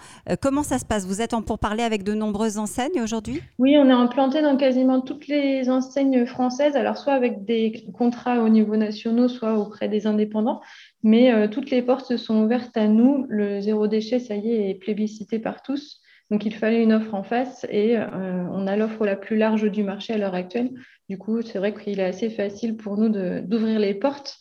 [0.41, 1.05] comment ça se passe?
[1.05, 3.43] Vous êtes en pourparlers avec de nombreuses enseignes aujourd'hui?
[3.59, 6.77] Oui, on est implanté dans quasiment toutes les enseignes françaises.
[6.77, 10.62] Alors, soit avec des contrats au niveau national, soit auprès des indépendants.
[11.03, 13.27] Mais euh, toutes les portes se sont ouvertes à nous.
[13.29, 16.01] Le zéro déchet, ça y est, est plébiscité par tous.
[16.31, 18.07] Donc il fallait une offre en face et euh,
[18.51, 20.71] on a l'offre la plus large du marché à l'heure actuelle.
[21.11, 23.11] Du coup, c'est vrai qu'il est assez facile pour nous
[23.43, 24.39] d'ouvrir les portes.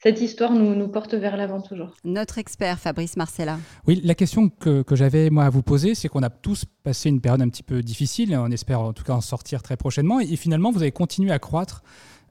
[0.00, 1.94] Cette histoire nous, nous porte vers l'avant toujours.
[2.04, 3.58] Notre expert, Fabrice Marcella.
[3.86, 7.08] Oui, la question que, que j'avais moi à vous poser, c'est qu'on a tous passé
[7.08, 8.36] une période un petit peu difficile.
[8.36, 10.20] On espère en tout cas en sortir très prochainement.
[10.20, 11.82] Et finalement, vous avez continué à croître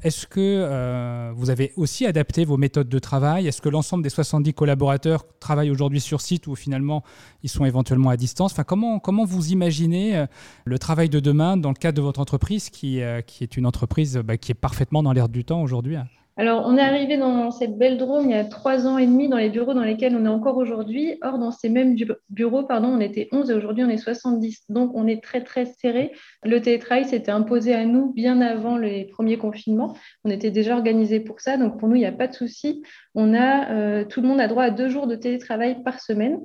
[0.04, 3.48] est-ce que euh, vous avez aussi adapté vos méthodes de travail?
[3.48, 7.04] Est-ce que l'ensemble des 70 collaborateurs travaillent aujourd'hui sur site ou finalement
[7.44, 8.56] ils sont éventuellement à distance?
[8.66, 10.26] Comment, vous imaginez euh,
[10.66, 14.18] le travail de demain dans le cadre de votre entreprise qui, euh, est une entreprise
[14.18, 16.08] bah, qui est parfaitement dans l'air du temps aujourd'hui hein?
[16.42, 19.30] Alors, on est arrivé dans cette belle drôme il y a trois ans et demi
[19.30, 21.20] dans les bureaux dans lesquels on est encore aujourd'hui.
[21.22, 21.96] Or, dans ces mêmes
[22.32, 24.64] bureaux, pardon, on était 11 et aujourd'hui on est 70.
[24.70, 26.14] Donc, on est très, très serré.
[26.44, 29.96] Le télétravail s'était imposé à nous bien avant les premiers confinements.
[30.24, 31.58] On était déjà organisé pour ça.
[31.58, 32.82] Donc, pour nous, il n'y a pas de souci.
[33.14, 36.40] On a, euh, tout le monde a droit à deux jours de télétravail par semaine.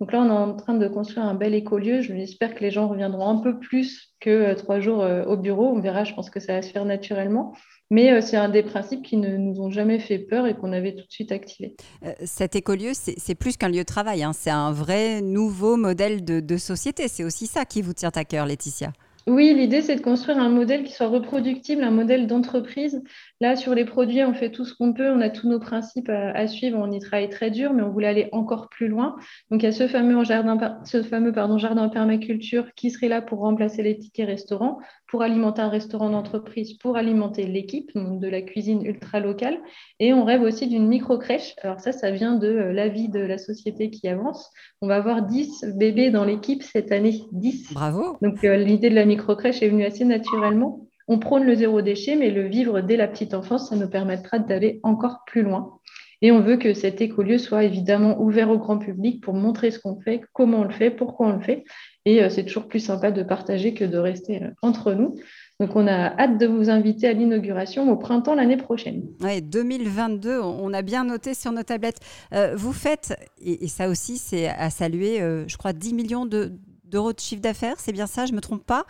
[0.00, 2.00] Donc là, on est en train de construire un bel écolieu.
[2.00, 5.68] J'espère que les gens reviendront un peu plus que euh, trois jours euh, au bureau.
[5.68, 7.54] On verra, je pense que ça va se faire naturellement.
[7.90, 10.72] Mais euh, c'est un des principes qui ne nous ont jamais fait peur et qu'on
[10.72, 11.76] avait tout de suite activé.
[12.24, 14.32] Cet écolieu, c'est plus qu'un lieu de travail, hein.
[14.32, 17.06] c'est un vrai nouveau modèle de société.
[17.08, 18.92] C'est aussi ça qui vous tient à cœur, Laetitia.
[19.26, 23.02] Oui, l'idée, c'est de construire un modèle qui soit reproductible, un modèle d'entreprise.
[23.40, 26.10] Là, sur les produits, on fait tout ce qu'on peut, on a tous nos principes
[26.10, 29.16] à, suivre, on y travaille très dur, mais on voulait aller encore plus loin.
[29.50, 33.22] Donc, il y a ce fameux jardin, ce fameux, pardon, jardin permaculture qui serait là
[33.22, 34.78] pour remplacer les tickets restaurants,
[35.14, 39.58] pour alimenter un restaurant d'entreprise, pour alimenter l'équipe de la cuisine ultra locale.
[40.00, 41.54] Et on rêve aussi d'une micro-crèche.
[41.62, 44.50] Alors ça, ça vient de euh, l'avis de la société qui avance.
[44.80, 47.22] On va avoir 10 bébés dans l'équipe cette année.
[47.30, 47.74] 10.
[47.74, 48.16] Bravo.
[48.22, 50.84] Donc, euh, l'idée de la microcrèche est venue assez naturellement.
[51.06, 54.40] On prône le zéro déchet, mais le vivre dès la petite enfance, ça nous permettra
[54.40, 55.78] d'aller encore plus loin.
[56.22, 59.78] Et on veut que cet écolieu soit évidemment ouvert au grand public pour montrer ce
[59.78, 61.64] qu'on fait, comment on le fait, pourquoi on le fait.
[62.06, 65.16] Et euh, c'est toujours plus sympa de partager que de rester euh, entre nous.
[65.60, 69.04] Donc on a hâte de vous inviter à l'inauguration au printemps l'année prochaine.
[69.20, 72.00] Oui, 2022, on a bien noté sur nos tablettes.
[72.34, 77.20] Euh, vous faites, et, ça aussi c'est à saluer, je crois 10 millions d'euros de,
[77.20, 78.84] chiffre d'affaires, c'est bien ça, je ne me trompe pas?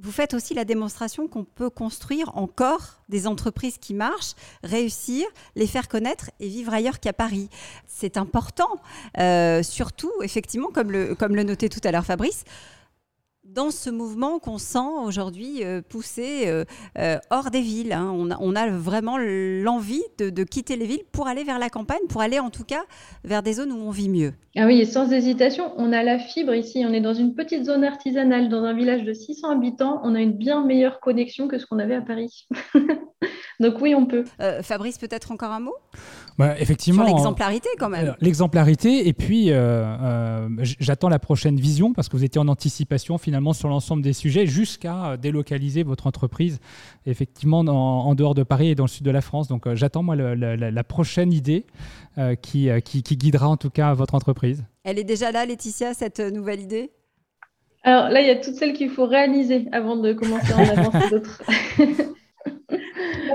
[0.00, 5.66] Vous faites aussi la démonstration qu'on peut construire encore des entreprises qui marchent, réussir, les
[5.66, 7.48] faire connaître et vivre ailleurs qu'à Paris.
[7.86, 8.80] C'est important,
[9.18, 12.44] euh, surtout, effectivement, comme le, comme le notait tout à l'heure Fabrice,
[13.54, 16.64] dans ce mouvement qu'on sent aujourd'hui euh, pousser euh,
[16.98, 17.92] euh, hors des villes.
[17.92, 18.12] Hein.
[18.14, 22.38] On, a, vraiment l'envie de, quitter les villes pour aller vers la campagne, pour aller
[22.38, 22.84] en tout cas
[23.24, 24.32] vers des zones où on vit mieux.
[24.56, 26.84] Ah oui, sans hésitation, on a la fibre ici.
[26.86, 30.00] On est dans une petite zone artisanale, dans un village de 600 habitants.
[30.02, 32.46] On a une bien meilleure connexion que ce qu'on avait à Paris.
[33.60, 34.24] Donc oui, on peut.
[34.62, 35.74] Fabrice, peut-être encore un mot?
[36.38, 37.04] Bah, effectivement.
[37.04, 38.14] Sur l'exemplarité quand même.
[38.20, 39.50] L'exemplarité, et puis
[40.80, 44.46] j'attends la prochaine vision parce que vous étiez en anticipation finalement sur l'ensemble des sujets
[44.46, 46.60] jusqu'à euh, délocaliser votre entreprise
[47.06, 49.48] effectivement en, dehors de Paris et dans le sud de la France.
[49.48, 51.66] Donc euh, j'attends moi la prochaine idée
[52.18, 54.64] euh, qui, qui, qui, guidera en tout cas votre entreprise.
[54.84, 56.90] Elle est déjà là, Laetitia, cette nouvelle idée?
[57.84, 60.68] Alors là, il y a toutes celles qu'il faut réaliser avant de commencer à en
[60.68, 61.42] avancer d'autres.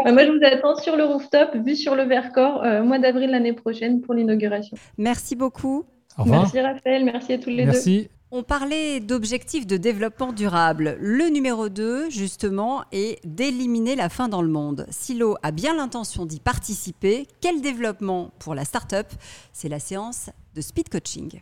[0.04, 3.32] Bah, moi, je vous attends sur le rooftop, vu sur le Vercors, euh, mois d'avril
[3.32, 4.76] l'année prochaine pour l'inauguration.
[4.98, 5.86] Merci beaucoup.
[6.18, 6.42] Au revoir.
[6.42, 7.72] Merci Raphaël, merci à tous les deux.
[7.72, 8.10] Merci.
[8.36, 10.98] On parlait d'objectifs de développement durable.
[11.00, 14.88] Le numéro 2, justement, est d'éliminer la faim dans le monde.
[14.90, 17.28] Silo a bien l'intention d'y participer.
[17.42, 19.06] Quel développement pour la start-up?
[19.52, 21.42] C'est la séance de speed coaching.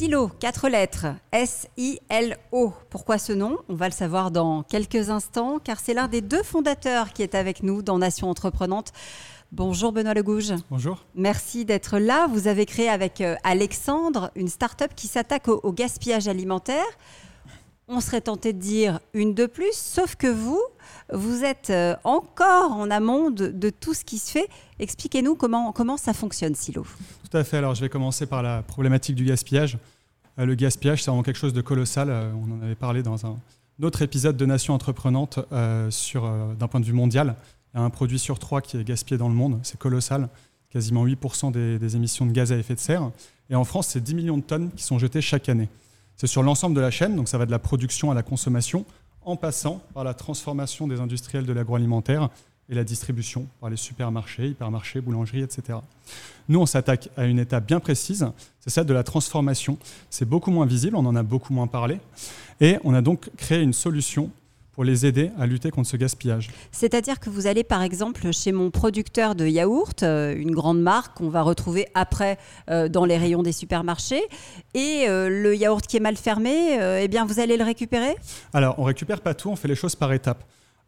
[0.00, 2.72] Silo, quatre lettres, S-I-L-O.
[2.88, 3.58] Pourquoi ce nom?
[3.68, 7.34] On va le savoir dans quelques instants, car c'est l'un des deux fondateurs qui est
[7.34, 8.94] avec nous dans Nation Entreprenante.
[9.52, 10.54] Bonjour Benoît Legouge.
[10.70, 11.04] Bonjour.
[11.14, 12.28] Merci d'être là.
[12.28, 16.86] Vous avez créé avec euh, Alexandre une start-up qui s'attaque au, au gaspillage alimentaire.
[17.86, 20.62] On serait tenté de dire une de plus, sauf que vous,
[21.12, 24.48] vous êtes euh, encore en amont de, tout ce qui se fait.
[24.78, 26.86] Expliquez-nous comment, ça fonctionne, Silo.
[27.28, 27.58] Tout à fait.
[27.58, 29.78] Alors, je vais commencer par la problématique du gaspillage.
[30.38, 32.08] Euh, le gaspillage, c'est vraiment quelque chose de colossal.
[32.10, 33.36] Euh, on en avait parlé dans un
[33.82, 37.34] autre épisode de Nation Entreprenante d'un point de vue mondial.
[37.72, 39.58] Il y a un produit sur trois qui est gaspillé dans le monde.
[39.62, 40.28] C'est colossal.
[40.70, 43.10] Quasiment 8% des, des émissions de gaz à effet de serre.
[43.48, 45.68] Et en France, c'est 10 millions de tonnes qui sont jetées chaque année.
[46.20, 48.84] C'est sur l'ensemble de la chaîne, donc ça va de la production à la consommation,
[49.24, 52.30] en passant par la transformation des industriels de l'agroalimentaire
[52.68, 55.78] et la distribution par les supermarchés, hypermarchés, boulangeries, etc.
[56.48, 58.26] Nous, on s'attaque à une étape bien précise,
[58.60, 59.76] c'est celle de la transformation.
[60.08, 62.00] C'est beaucoup moins visible, on en a beaucoup moins parlé,
[62.60, 64.30] et on a donc créé une solution
[64.80, 66.48] pour les aider à lutter contre ce gaspillage.
[66.72, 71.18] C'est-à-dire que vous allez par exemple chez mon producteur de yaourt, euh, une grande marque
[71.18, 72.38] qu'on va retrouver après
[72.70, 74.22] euh, dans les rayons des supermarchés,
[74.72, 78.16] et euh, le yaourt qui est mal fermé, eh bien vous allez le récupérer?
[78.54, 80.44] Alors, on récupère pas tout, on fait les choses par étapes.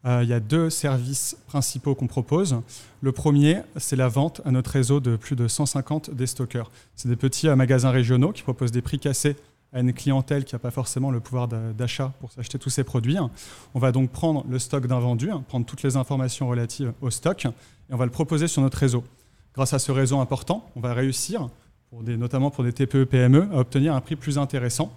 [0.06, 2.56] Il y a deux services principaux qu'on propose.
[3.02, 6.72] Le premier, c'est la vente à notre réseau de plus de 150 déstockeurs.
[6.96, 9.36] C'est des petits magasins régionaux qui proposent des prix cassés
[9.72, 12.84] à une clientèle qui n'a pas forcément le pouvoir d'a- d'achat pour s'acheter tous ces
[12.84, 13.16] produits.
[13.74, 17.46] On va donc prendre le stock d'invendus, hein, prendre toutes les informations relatives au stock,
[17.46, 19.04] et on va le proposer sur notre réseau.
[19.54, 21.48] Grâce à ce réseau important, on va réussir,
[21.92, 24.92] notamment pour des TPE, PME, à obtenir un prix plus intéressant.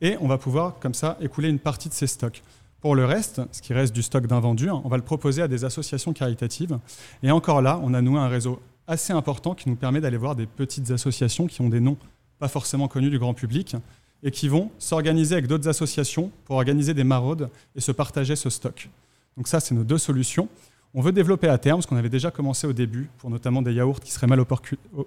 [0.00, 2.42] Et on va pouvoir, comme ça, écouler une partie de ces stocks.
[2.80, 5.64] Pour le reste, ce qui reste du stock d'invendus, on va le proposer à des
[5.64, 6.78] associations caritatives.
[7.22, 10.36] Et encore là, on a noué un réseau assez important qui nous permet d'aller voir
[10.36, 11.96] des petites associations qui ont des noms
[12.38, 13.74] pas forcément connus du grand public
[14.22, 18.50] et qui vont s'organiser avec d'autres associations pour organiser des maraudes et se partager ce
[18.50, 18.88] stock.
[19.36, 20.48] Donc ça, c'est nos deux solutions.
[20.94, 23.74] On veut développer à terme, ce qu'on avait déjà commencé au début, pour notamment des
[23.74, 24.40] yaourts qui seraient mal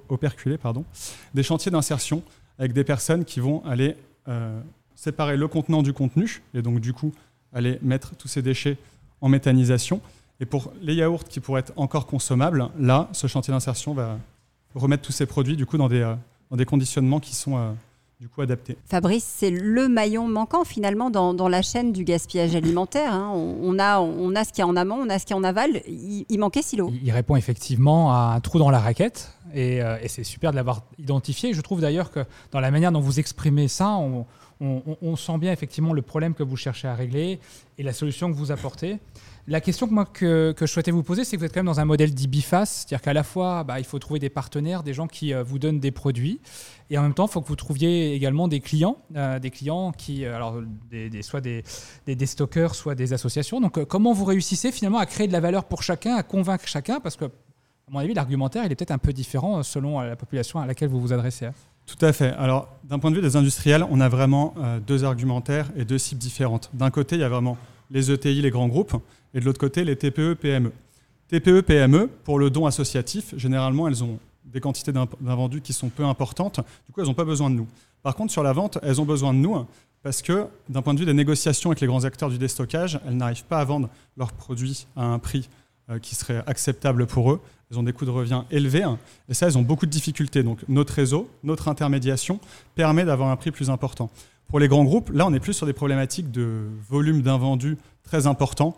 [0.10, 0.86] operculés, pardon,
[1.34, 2.22] des chantiers d'insertion
[2.60, 3.96] avec des personnes qui vont aller
[4.28, 4.62] euh,
[4.96, 7.14] séparer le contenant du contenu et donc du coup
[7.54, 8.78] aller mettre tous ces déchets
[9.22, 10.02] en méthanisation.
[10.40, 14.20] Et pour les yaourts qui pourraient être encore consommables, là, ce chantier d'insertion va
[14.76, 17.72] remettre tous ces produits du coup dans des, euh, conditionnements qui sont euh,
[18.20, 18.78] du coup adaptés.
[18.86, 23.14] Fabrice, c'est le maillon manquant finalement dans, dans la chaîne du gaspillage alimentaire.
[23.14, 23.32] hein.
[23.34, 25.34] On, on a, on a ce qu'il y a en amont, on a ce qu'il
[25.36, 25.82] y a en aval.
[25.88, 26.90] Il, il manquait Silo.
[26.94, 30.52] Il il répond effectivement à un trou dans la raquette et, euh, et c'est super
[30.52, 31.54] de l'avoir identifié.
[31.54, 34.26] Je trouve d'ailleurs que dans la manière dont vous exprimez ça, on,
[34.60, 37.40] on- on- on sent bien effectivement le problème que vous cherchez à régler
[37.78, 38.98] et la solution que vous apportez.
[39.48, 41.66] La question que moi que, je souhaitais vous poser, c'est que vous êtes quand même
[41.66, 44.94] dans un modèle dit c'est-à-dire qu'à la fois bah, il faut trouver des partenaires, des
[44.94, 46.40] gens qui euh, vous donnent des produits,
[46.90, 49.92] et en même temps il faut que vous trouviez également des clients, euh, des clients
[49.92, 50.62] qui, euh, alors
[51.22, 51.64] soit des,
[52.06, 53.60] des, stockeurs, soit des associations.
[53.60, 57.00] Donc comment vous réussissez finalement à créer de la valeur pour chacun, à convaincre chacun,
[57.00, 60.60] parce que à mon avis l'argumentaire il est peut-être un peu différent selon la population
[60.60, 61.46] à laquelle vous vous adressez.
[61.46, 61.54] hein.
[61.88, 62.34] Tout à fait.
[62.34, 64.54] Alors, d'un point de vue des industriels, on a vraiment
[64.86, 66.70] deux argumentaires et deux cibles différentes.
[66.72, 67.58] D'un côté, il y a vraiment
[67.90, 68.96] les ETI, les grands groupes,
[69.34, 70.72] et de l'autre côté, les TPE, PME.
[71.28, 75.90] TPE, PME, pour le don associatif, généralement, elles ont des quantités d'in- d'invendus qui sont
[75.90, 76.60] peu importantes.
[76.88, 77.68] Du coup, elles n'ont pas besoin de nous.
[78.02, 79.66] Par contre, sur la vente, elles ont besoin de nous
[80.02, 83.18] parce que, d'un point de vue des négociations avec les grands acteurs du déstockage, elles
[83.18, 85.50] n'arrivent pas à vendre leurs produits à un prix
[85.92, 87.42] euh, qui serait acceptable pour eux.
[87.70, 88.86] Elles ont des coûts de revient élevés.
[89.28, 90.42] Et ça, elles ont beaucoup de difficultés.
[90.42, 92.40] Donc notre réseau, notre intermédiation
[92.74, 94.10] permet d'avoir un prix plus important.
[94.48, 98.26] Pour les grands groupes, là, on est plus sur des problématiques de volume d'invendus très
[98.26, 98.76] importants,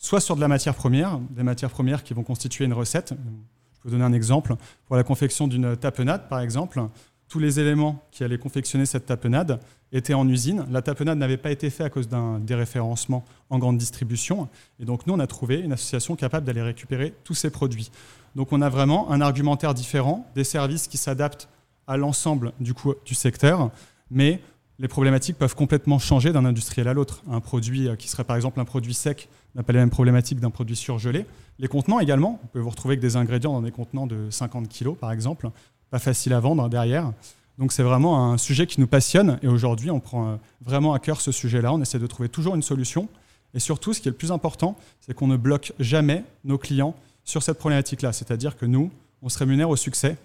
[0.00, 3.10] soit sur de la matière première, des matières premières qui vont constituer une recette.
[3.12, 4.56] Je peux vous donner un exemple.
[4.86, 6.82] Pour la confection d'une tapenade, par exemple,
[7.28, 9.60] tous les éléments qui allaient confectionner cette tapenade
[9.92, 10.64] étaient en usine.
[10.70, 14.48] La tapenade n'avait pas été faite à cause d'un déréférencement en grande distribution.
[14.80, 17.90] Et donc, nous, on a trouvé une association capable d'aller récupérer tous ces produits.
[18.34, 21.48] Donc, on a vraiment un argumentaire différent, des services qui s'adaptent
[21.86, 22.72] à l'ensemble du,
[23.04, 23.70] du secteur,
[24.10, 24.40] mais
[24.78, 27.22] les problématiques peuvent complètement changer d'un industriel à l'autre.
[27.30, 30.40] Un produit euh, qui serait par exemple un produit sec n'a pas les mêmes problématiques
[30.40, 31.26] d'un produit surgelé.
[31.58, 34.68] Les contenants également, vous pouvez vous retrouver avec des ingrédients dans des contenants de 50
[34.68, 35.50] kg par exemple,
[35.90, 37.12] pas facile à vendre derrière.
[37.58, 41.20] Donc c'est vraiment un sujet qui nous passionne et aujourd'hui on prend vraiment à cœur
[41.20, 41.72] ce sujet-là.
[41.72, 43.08] On essaie de trouver toujours une solution.
[43.52, 46.94] Et surtout, ce qui est le plus important, c'est qu'on ne bloque jamais nos clients
[47.24, 48.12] sur cette problématique-là.
[48.12, 48.90] C'est-à-dire que nous,
[49.22, 50.16] on se rémunère au succès.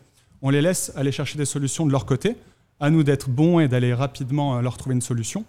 [0.41, 2.35] On les laisse aller chercher des solutions de leur côté.
[2.79, 5.43] À nous d'être bons et d'aller rapidement leur trouver une solution.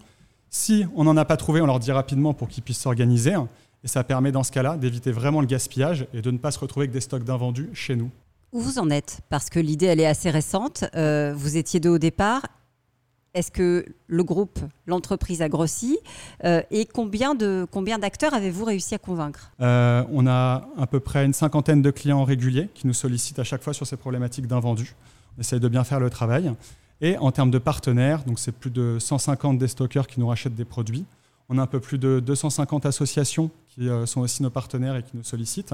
[0.49, 3.35] Si on n'en a pas trouvé, on leur dit rapidement pour qu'ils puissent s'organiser.
[3.83, 6.59] Et ça permet dans ce cas-là d'éviter vraiment le gaspillage et de ne pas se
[6.59, 8.09] retrouver avec des stocks d'invendus chez nous.
[8.53, 9.19] Où vous en êtes?
[9.29, 10.85] Parce que l'idée, elle est assez récente.
[10.95, 12.41] Euh, vous étiez deux au départ.
[13.33, 15.99] Est-ce que le groupe, l'entreprise a grossi?
[16.43, 19.51] Euh, Et combien, de, combien d'acteurs avez-vous réussi à convaincre?
[19.61, 23.43] Euh, On a à peu près une cinquantaine de clients réguliers qui nous sollicitent à
[23.43, 24.95] chaque fois sur ces problématiques d'invendus.
[25.37, 26.51] On essaye de bien faire le travail.
[26.99, 30.55] Et en termes de partenaires, donc c'est plus de 150 des stockers qui nous rachètent
[30.55, 31.05] des produits.
[31.49, 35.15] On a un peu plus de 250 associations qui sont aussi nos partenaires et qui
[35.15, 35.73] nous sollicitent.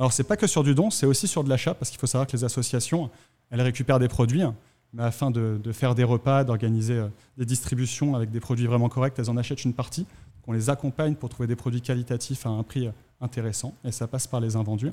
[0.00, 2.00] Alors, ce n'est pas que sur du don, c'est aussi sur de l'achat, parce qu'il
[2.00, 3.10] faut savoir que les associations,
[3.50, 4.42] elles récupèrent des produits,
[4.94, 9.14] mais afin de, faire des repas, d'organiser euh, des distributions avec des produits vraiment corrects,
[9.18, 10.06] elles en achètent une partie.
[10.46, 14.06] On les accompagne pour trouver des produits qualitatifs à un prix euh, intéressant, et ça
[14.06, 14.90] passe par les invendus.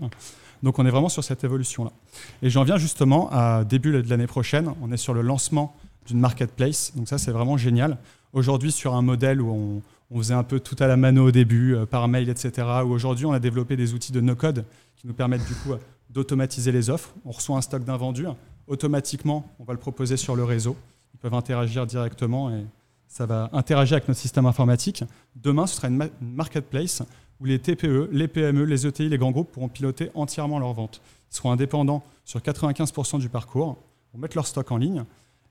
[0.61, 1.93] Donc, on est vraiment sur cette évolution-là.
[2.41, 5.73] Et j'en viens justement à début de l'année prochaine, on est sur le lancement
[6.05, 7.97] d'une marketplace, donc ça, c'est vraiment génial.
[8.33, 11.31] Aujourd'hui, sur un modèle où on, on faisait un peu tout à la mano au
[11.31, 12.67] début, euh, par mail, etc.
[12.85, 14.65] Où aujourd'hui, on a développé des outils de no-code
[14.95, 15.73] qui nous permettent du coup
[16.09, 17.13] d'automatiser les offres.
[17.25, 18.25] On reçoit un stock d'invendus.
[18.67, 20.75] Automatiquement, on va le proposer sur le réseau.
[21.13, 22.65] Ils peuvent interagir directement et
[23.07, 25.03] ça va interagir avec notre système informatique.
[25.35, 27.03] Demain, ce sera une, marketplace
[27.39, 31.01] où les TPE, les PME, les ETI, les grands groupes pourront piloter entièrement leurs ventes.
[31.31, 33.77] Ils seront indépendants sur 95% du parcours,
[34.13, 35.03] vont mettre leur stock en ligne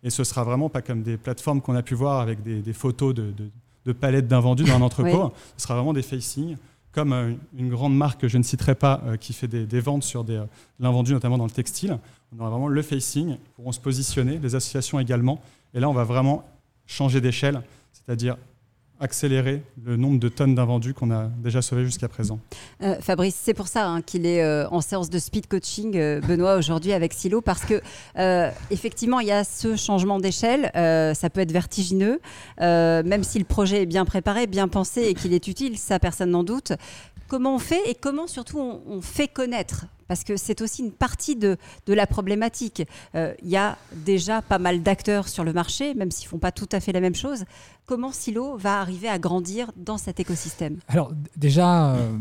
[0.02, 3.14] et ce sera vraiment pas comme des plateformes qu'on a pu voir avec des, photos
[3.14, 3.32] de
[3.92, 5.32] palettes d'invendus dans un entrepôt.
[5.56, 6.56] Ce sera vraiment des facing,
[6.92, 10.02] comme euh, une grande marque que je ne citerai pas euh, qui fait des, ventes
[10.02, 10.44] sur des, euh,
[10.80, 11.98] l'invendu, notamment dans le textile.
[12.34, 15.40] On aura vraiment le facing, pourront se positionner, les associations également.
[15.74, 16.44] Et là, on va vraiment
[16.86, 18.36] changer d'échelle, c'est-à-dire
[19.00, 22.38] accélérer le nombre de tonnes d'invendus qu'on a déjà sauvés jusqu'à présent.
[22.82, 26.20] Euh, Fabrice, c'est pour ça hein, qu'il est euh, en séance de speed coaching, euh,
[26.20, 27.80] Benoît, aujourd'hui avec Silo, parce que
[28.70, 30.70] effectivement, il y a ce changement d'échelle.
[31.14, 32.20] ça peut être vertigineux,
[32.58, 36.30] même si le projet est bien préparé, bien pensé et qu'il est utile, ça personne
[36.30, 36.72] n'en doute.
[37.28, 41.36] Comment on fait et comment surtout on fait connaître parce que c'est aussi une partie
[41.36, 42.82] de, de la problématique.
[43.14, 46.38] Euh, il y a déjà pas mal d'acteurs sur le marché, même s'ils ne font
[46.38, 47.44] pas tout à fait la même chose.
[47.86, 50.78] Comment Silo va arriver à grandir dans cet écosystème?
[50.88, 52.16] Alors déjà, euh,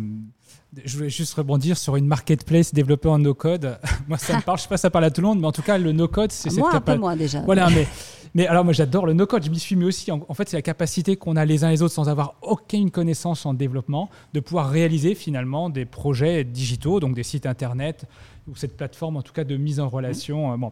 [0.83, 3.77] je voulais juste rebondir sur une marketplace développée en no-code.
[4.07, 5.39] moi, ça me parle, je ne sais pas si ça parle à tout le monde,
[5.39, 7.41] mais en tout cas, le no-code, c'est cette Moi, un peu moins déjà.
[7.41, 7.87] Voilà, mais
[8.35, 10.11] mais alors moi j'adore le no-code, je m'y suis mis aussi.
[10.11, 13.45] En, fait c'est la capacité qu'on a les uns les autres sans avoir aucune connaissance
[13.45, 18.05] en développement de pouvoir réaliser finalement des projets digitaux, donc des sites internet
[18.47, 20.51] ou cette plateforme en tout cas de mise en relation.
[20.51, 20.71] Euh, bon.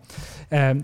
[0.51, 0.75] Euh,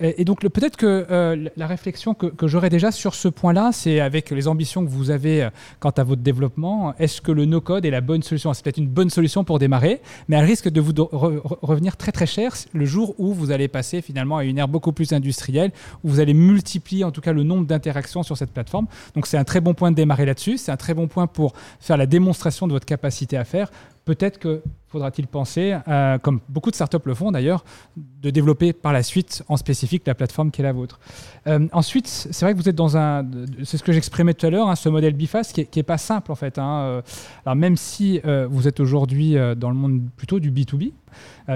[0.00, 4.30] et donc peut-être que euh, la réflexion que, j'aurais déjà sur ce point-là, c'est avec
[4.30, 5.50] les ambitions que vous avez euh,
[5.80, 8.54] quant à votre développement, est-ce que le no-code est la bonne solution?
[8.54, 12.26] C'est peut-être une bonne solution pour démarrer, mais elle risque de vous revenir très très
[12.26, 16.08] cher le jour où vous allez passer finalement à une ère beaucoup plus industrielle, où
[16.08, 18.86] vous allez multiplier en tout cas le nombre d'interactions sur cette plateforme.
[19.14, 21.52] Donc c'est un très bon point de démarrer là-dessus, c'est un très bon point pour
[21.80, 23.70] faire la démonstration de votre capacité à faire.
[24.04, 27.64] Peut-être que faudra-t-il penser, euh, comme beaucoup de startups le font d'ailleurs,
[27.96, 30.98] de développer par la suite en spécifique la plateforme qui est la vôtre.
[31.46, 33.26] Euh, ensuite, c'est vrai que vous êtes dans un,
[33.64, 36.32] c'est ce que j'exprimais tout à l'heure, hein, ce modèle BIFAS qui n'est pas simple
[36.32, 36.58] en fait.
[36.58, 36.80] Hein.
[36.80, 37.02] Euh,
[37.44, 38.20] alors même si
[38.50, 40.92] vous êtes aujourd'hui dans le monde plutôt du B2B,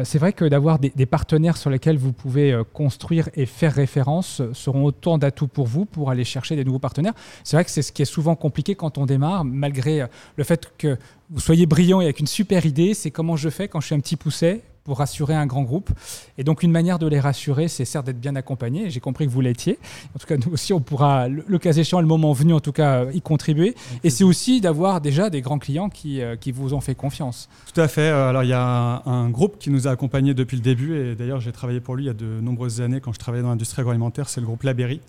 [0.05, 4.85] c'est vrai que d'avoir des, partenaires sur lesquels vous pouvez construire et faire référence seront
[4.85, 7.15] autant d'atouts pour vous pour aller chercher des nouveaux partenaires.
[7.45, 10.73] C'est vrai que c'est ce qui est souvent compliqué quand on démarre, malgré le fait
[10.79, 10.97] que
[11.31, 13.95] vous soyez brillant et avec une super idée, c'est comment je fais quand je suis
[13.95, 15.91] un petit pousset pour rassurer un grand groupe.
[16.39, 18.91] Et donc, une manière de les rassurer, c'est certes d'être bien accompagné.
[18.91, 19.79] J'ai compris que vous l'étiez.
[20.15, 22.73] En tout cas, nous aussi, on pourra, le, cas échéant, le moment venu, en tout
[22.73, 23.75] cas, y contribuer.
[24.03, 27.49] Et c'est aussi d'avoir déjà des grands clients qui, euh, qui vous ont fait confiance.
[27.73, 28.03] Tout à fait.
[28.03, 30.97] Euh, alors, il y a un, groupe qui nous a accompagnés depuis le début.
[30.97, 33.43] Et d'ailleurs, j'ai travaillé pour lui il y a de nombreuses années quand je travaillais
[33.43, 34.29] dans l'industrie agroalimentaire.
[34.29, 35.01] C'est le groupe Laberry.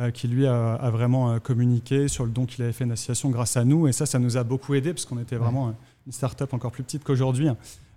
[0.00, 3.28] Euh, qui lui a, a, vraiment communiqué sur le don qu'il avait fait une association
[3.28, 3.88] grâce à nous.
[3.88, 5.74] Et ça, ça nous a beaucoup aidé parce qu'on était vraiment
[6.06, 7.50] une start-up encore plus petite qu'aujourd'hui.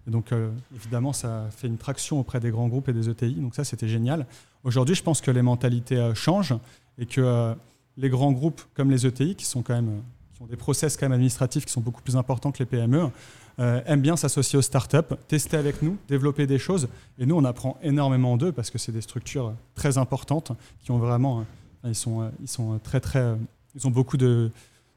[0.07, 3.35] Et donc, euh, évidemment, ça fait une traction auprès des grands groupes et des ETI.
[3.35, 4.25] Donc, ça, c'était génial.
[4.63, 6.55] Aujourd'hui, je pense que les mentalités euh, changent
[6.97, 7.53] et que euh,
[7.97, 10.01] les grands groupes comme les ETI, qui sont quand même
[10.35, 13.09] qui ont des process quand même administratifs qui sont beaucoup plus importants que les PME,
[13.57, 16.89] aiment bien s'associer aux startups, tester avec nous, développer des choses.
[17.17, 20.51] Et nous, on apprend énormément d'eux parce que c'est des structures très importantes
[20.83, 21.45] qui ont vraiment,
[21.85, 23.37] ils sont, ils sont très très,
[23.75, 24.51] ils ont beaucoup de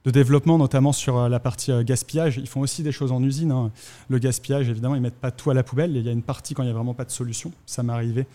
[0.09, 2.39] de développement, notamment sur euh, la partie euh, gaspillage.
[2.39, 3.53] Ils font aussi des choses en usine.
[3.53, 3.71] Hein.
[4.09, 5.95] Le gaspillage, évidemment, ils ne mettent pas tout à la poubelle.
[5.95, 7.53] Il y a une partie quand il n'y a vraiment pas de solution.
[7.67, 8.27] Ça m'est arrivé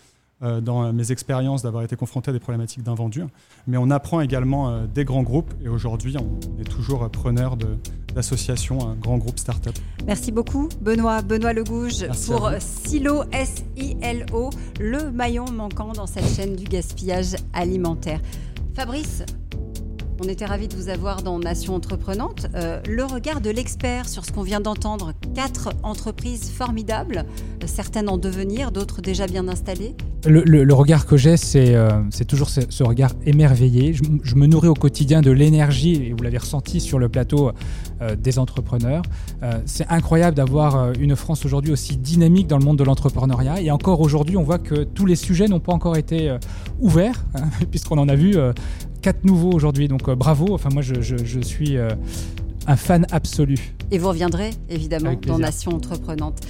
[0.42, 3.24] euh, dans mes expériences d'avoir été confronté à des problématiques d'invendus.
[3.66, 7.56] Mais on apprend également des grands groupes et aujourd'hui, on est toujours preneur
[8.14, 9.74] d'associations, un grand groupe start-up.
[10.06, 16.64] Merci beaucoup, Benoît, Benoît Legouge, pour Silo, S-I-L-O, le maillon manquant dans cette chaîne du
[16.64, 18.20] gaspillage alimentaire.
[18.74, 19.24] Fabrice,
[20.20, 22.46] on était ravis de vous avoir dans Nation Entreprenante.
[22.54, 27.24] Euh, le regard de l'expert sur ce qu'on vient d'entendre, quatre entreprises formidables,
[27.66, 29.94] certaines en devenir, d'autres déjà bien installées.
[30.26, 31.90] Le, regard que j'ai, c'est euh,
[32.26, 33.92] toujours ce, regard émerveillé.
[33.92, 37.52] Je, me nourris au quotidien de l'énergie, et vous l'avez ressenti sur le plateau
[38.00, 39.02] euh, des entrepreneurs.
[39.66, 43.60] c'est incroyable d'avoir une France aujourd'hui aussi dynamique dans le monde de l'entrepreneuriat.
[43.60, 46.34] Et encore aujourd'hui, on voit que tous les sujets n'ont pas encore été
[46.80, 48.36] ouverts, hein, puisqu'on en a vu
[49.04, 49.86] quatre nouveaux aujourd'hui.
[49.86, 50.54] Donc euh, bravo.
[50.54, 51.90] Enfin, moi, je, suis euh,
[52.66, 53.74] un fan absolu.
[53.90, 56.40] Et vous reviendrez évidemment dans Nation Entreprenante.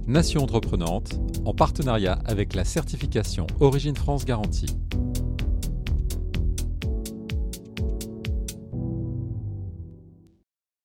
[0.05, 4.75] Nation Entreprenante, en partenariat avec la certification Origine France Garantie.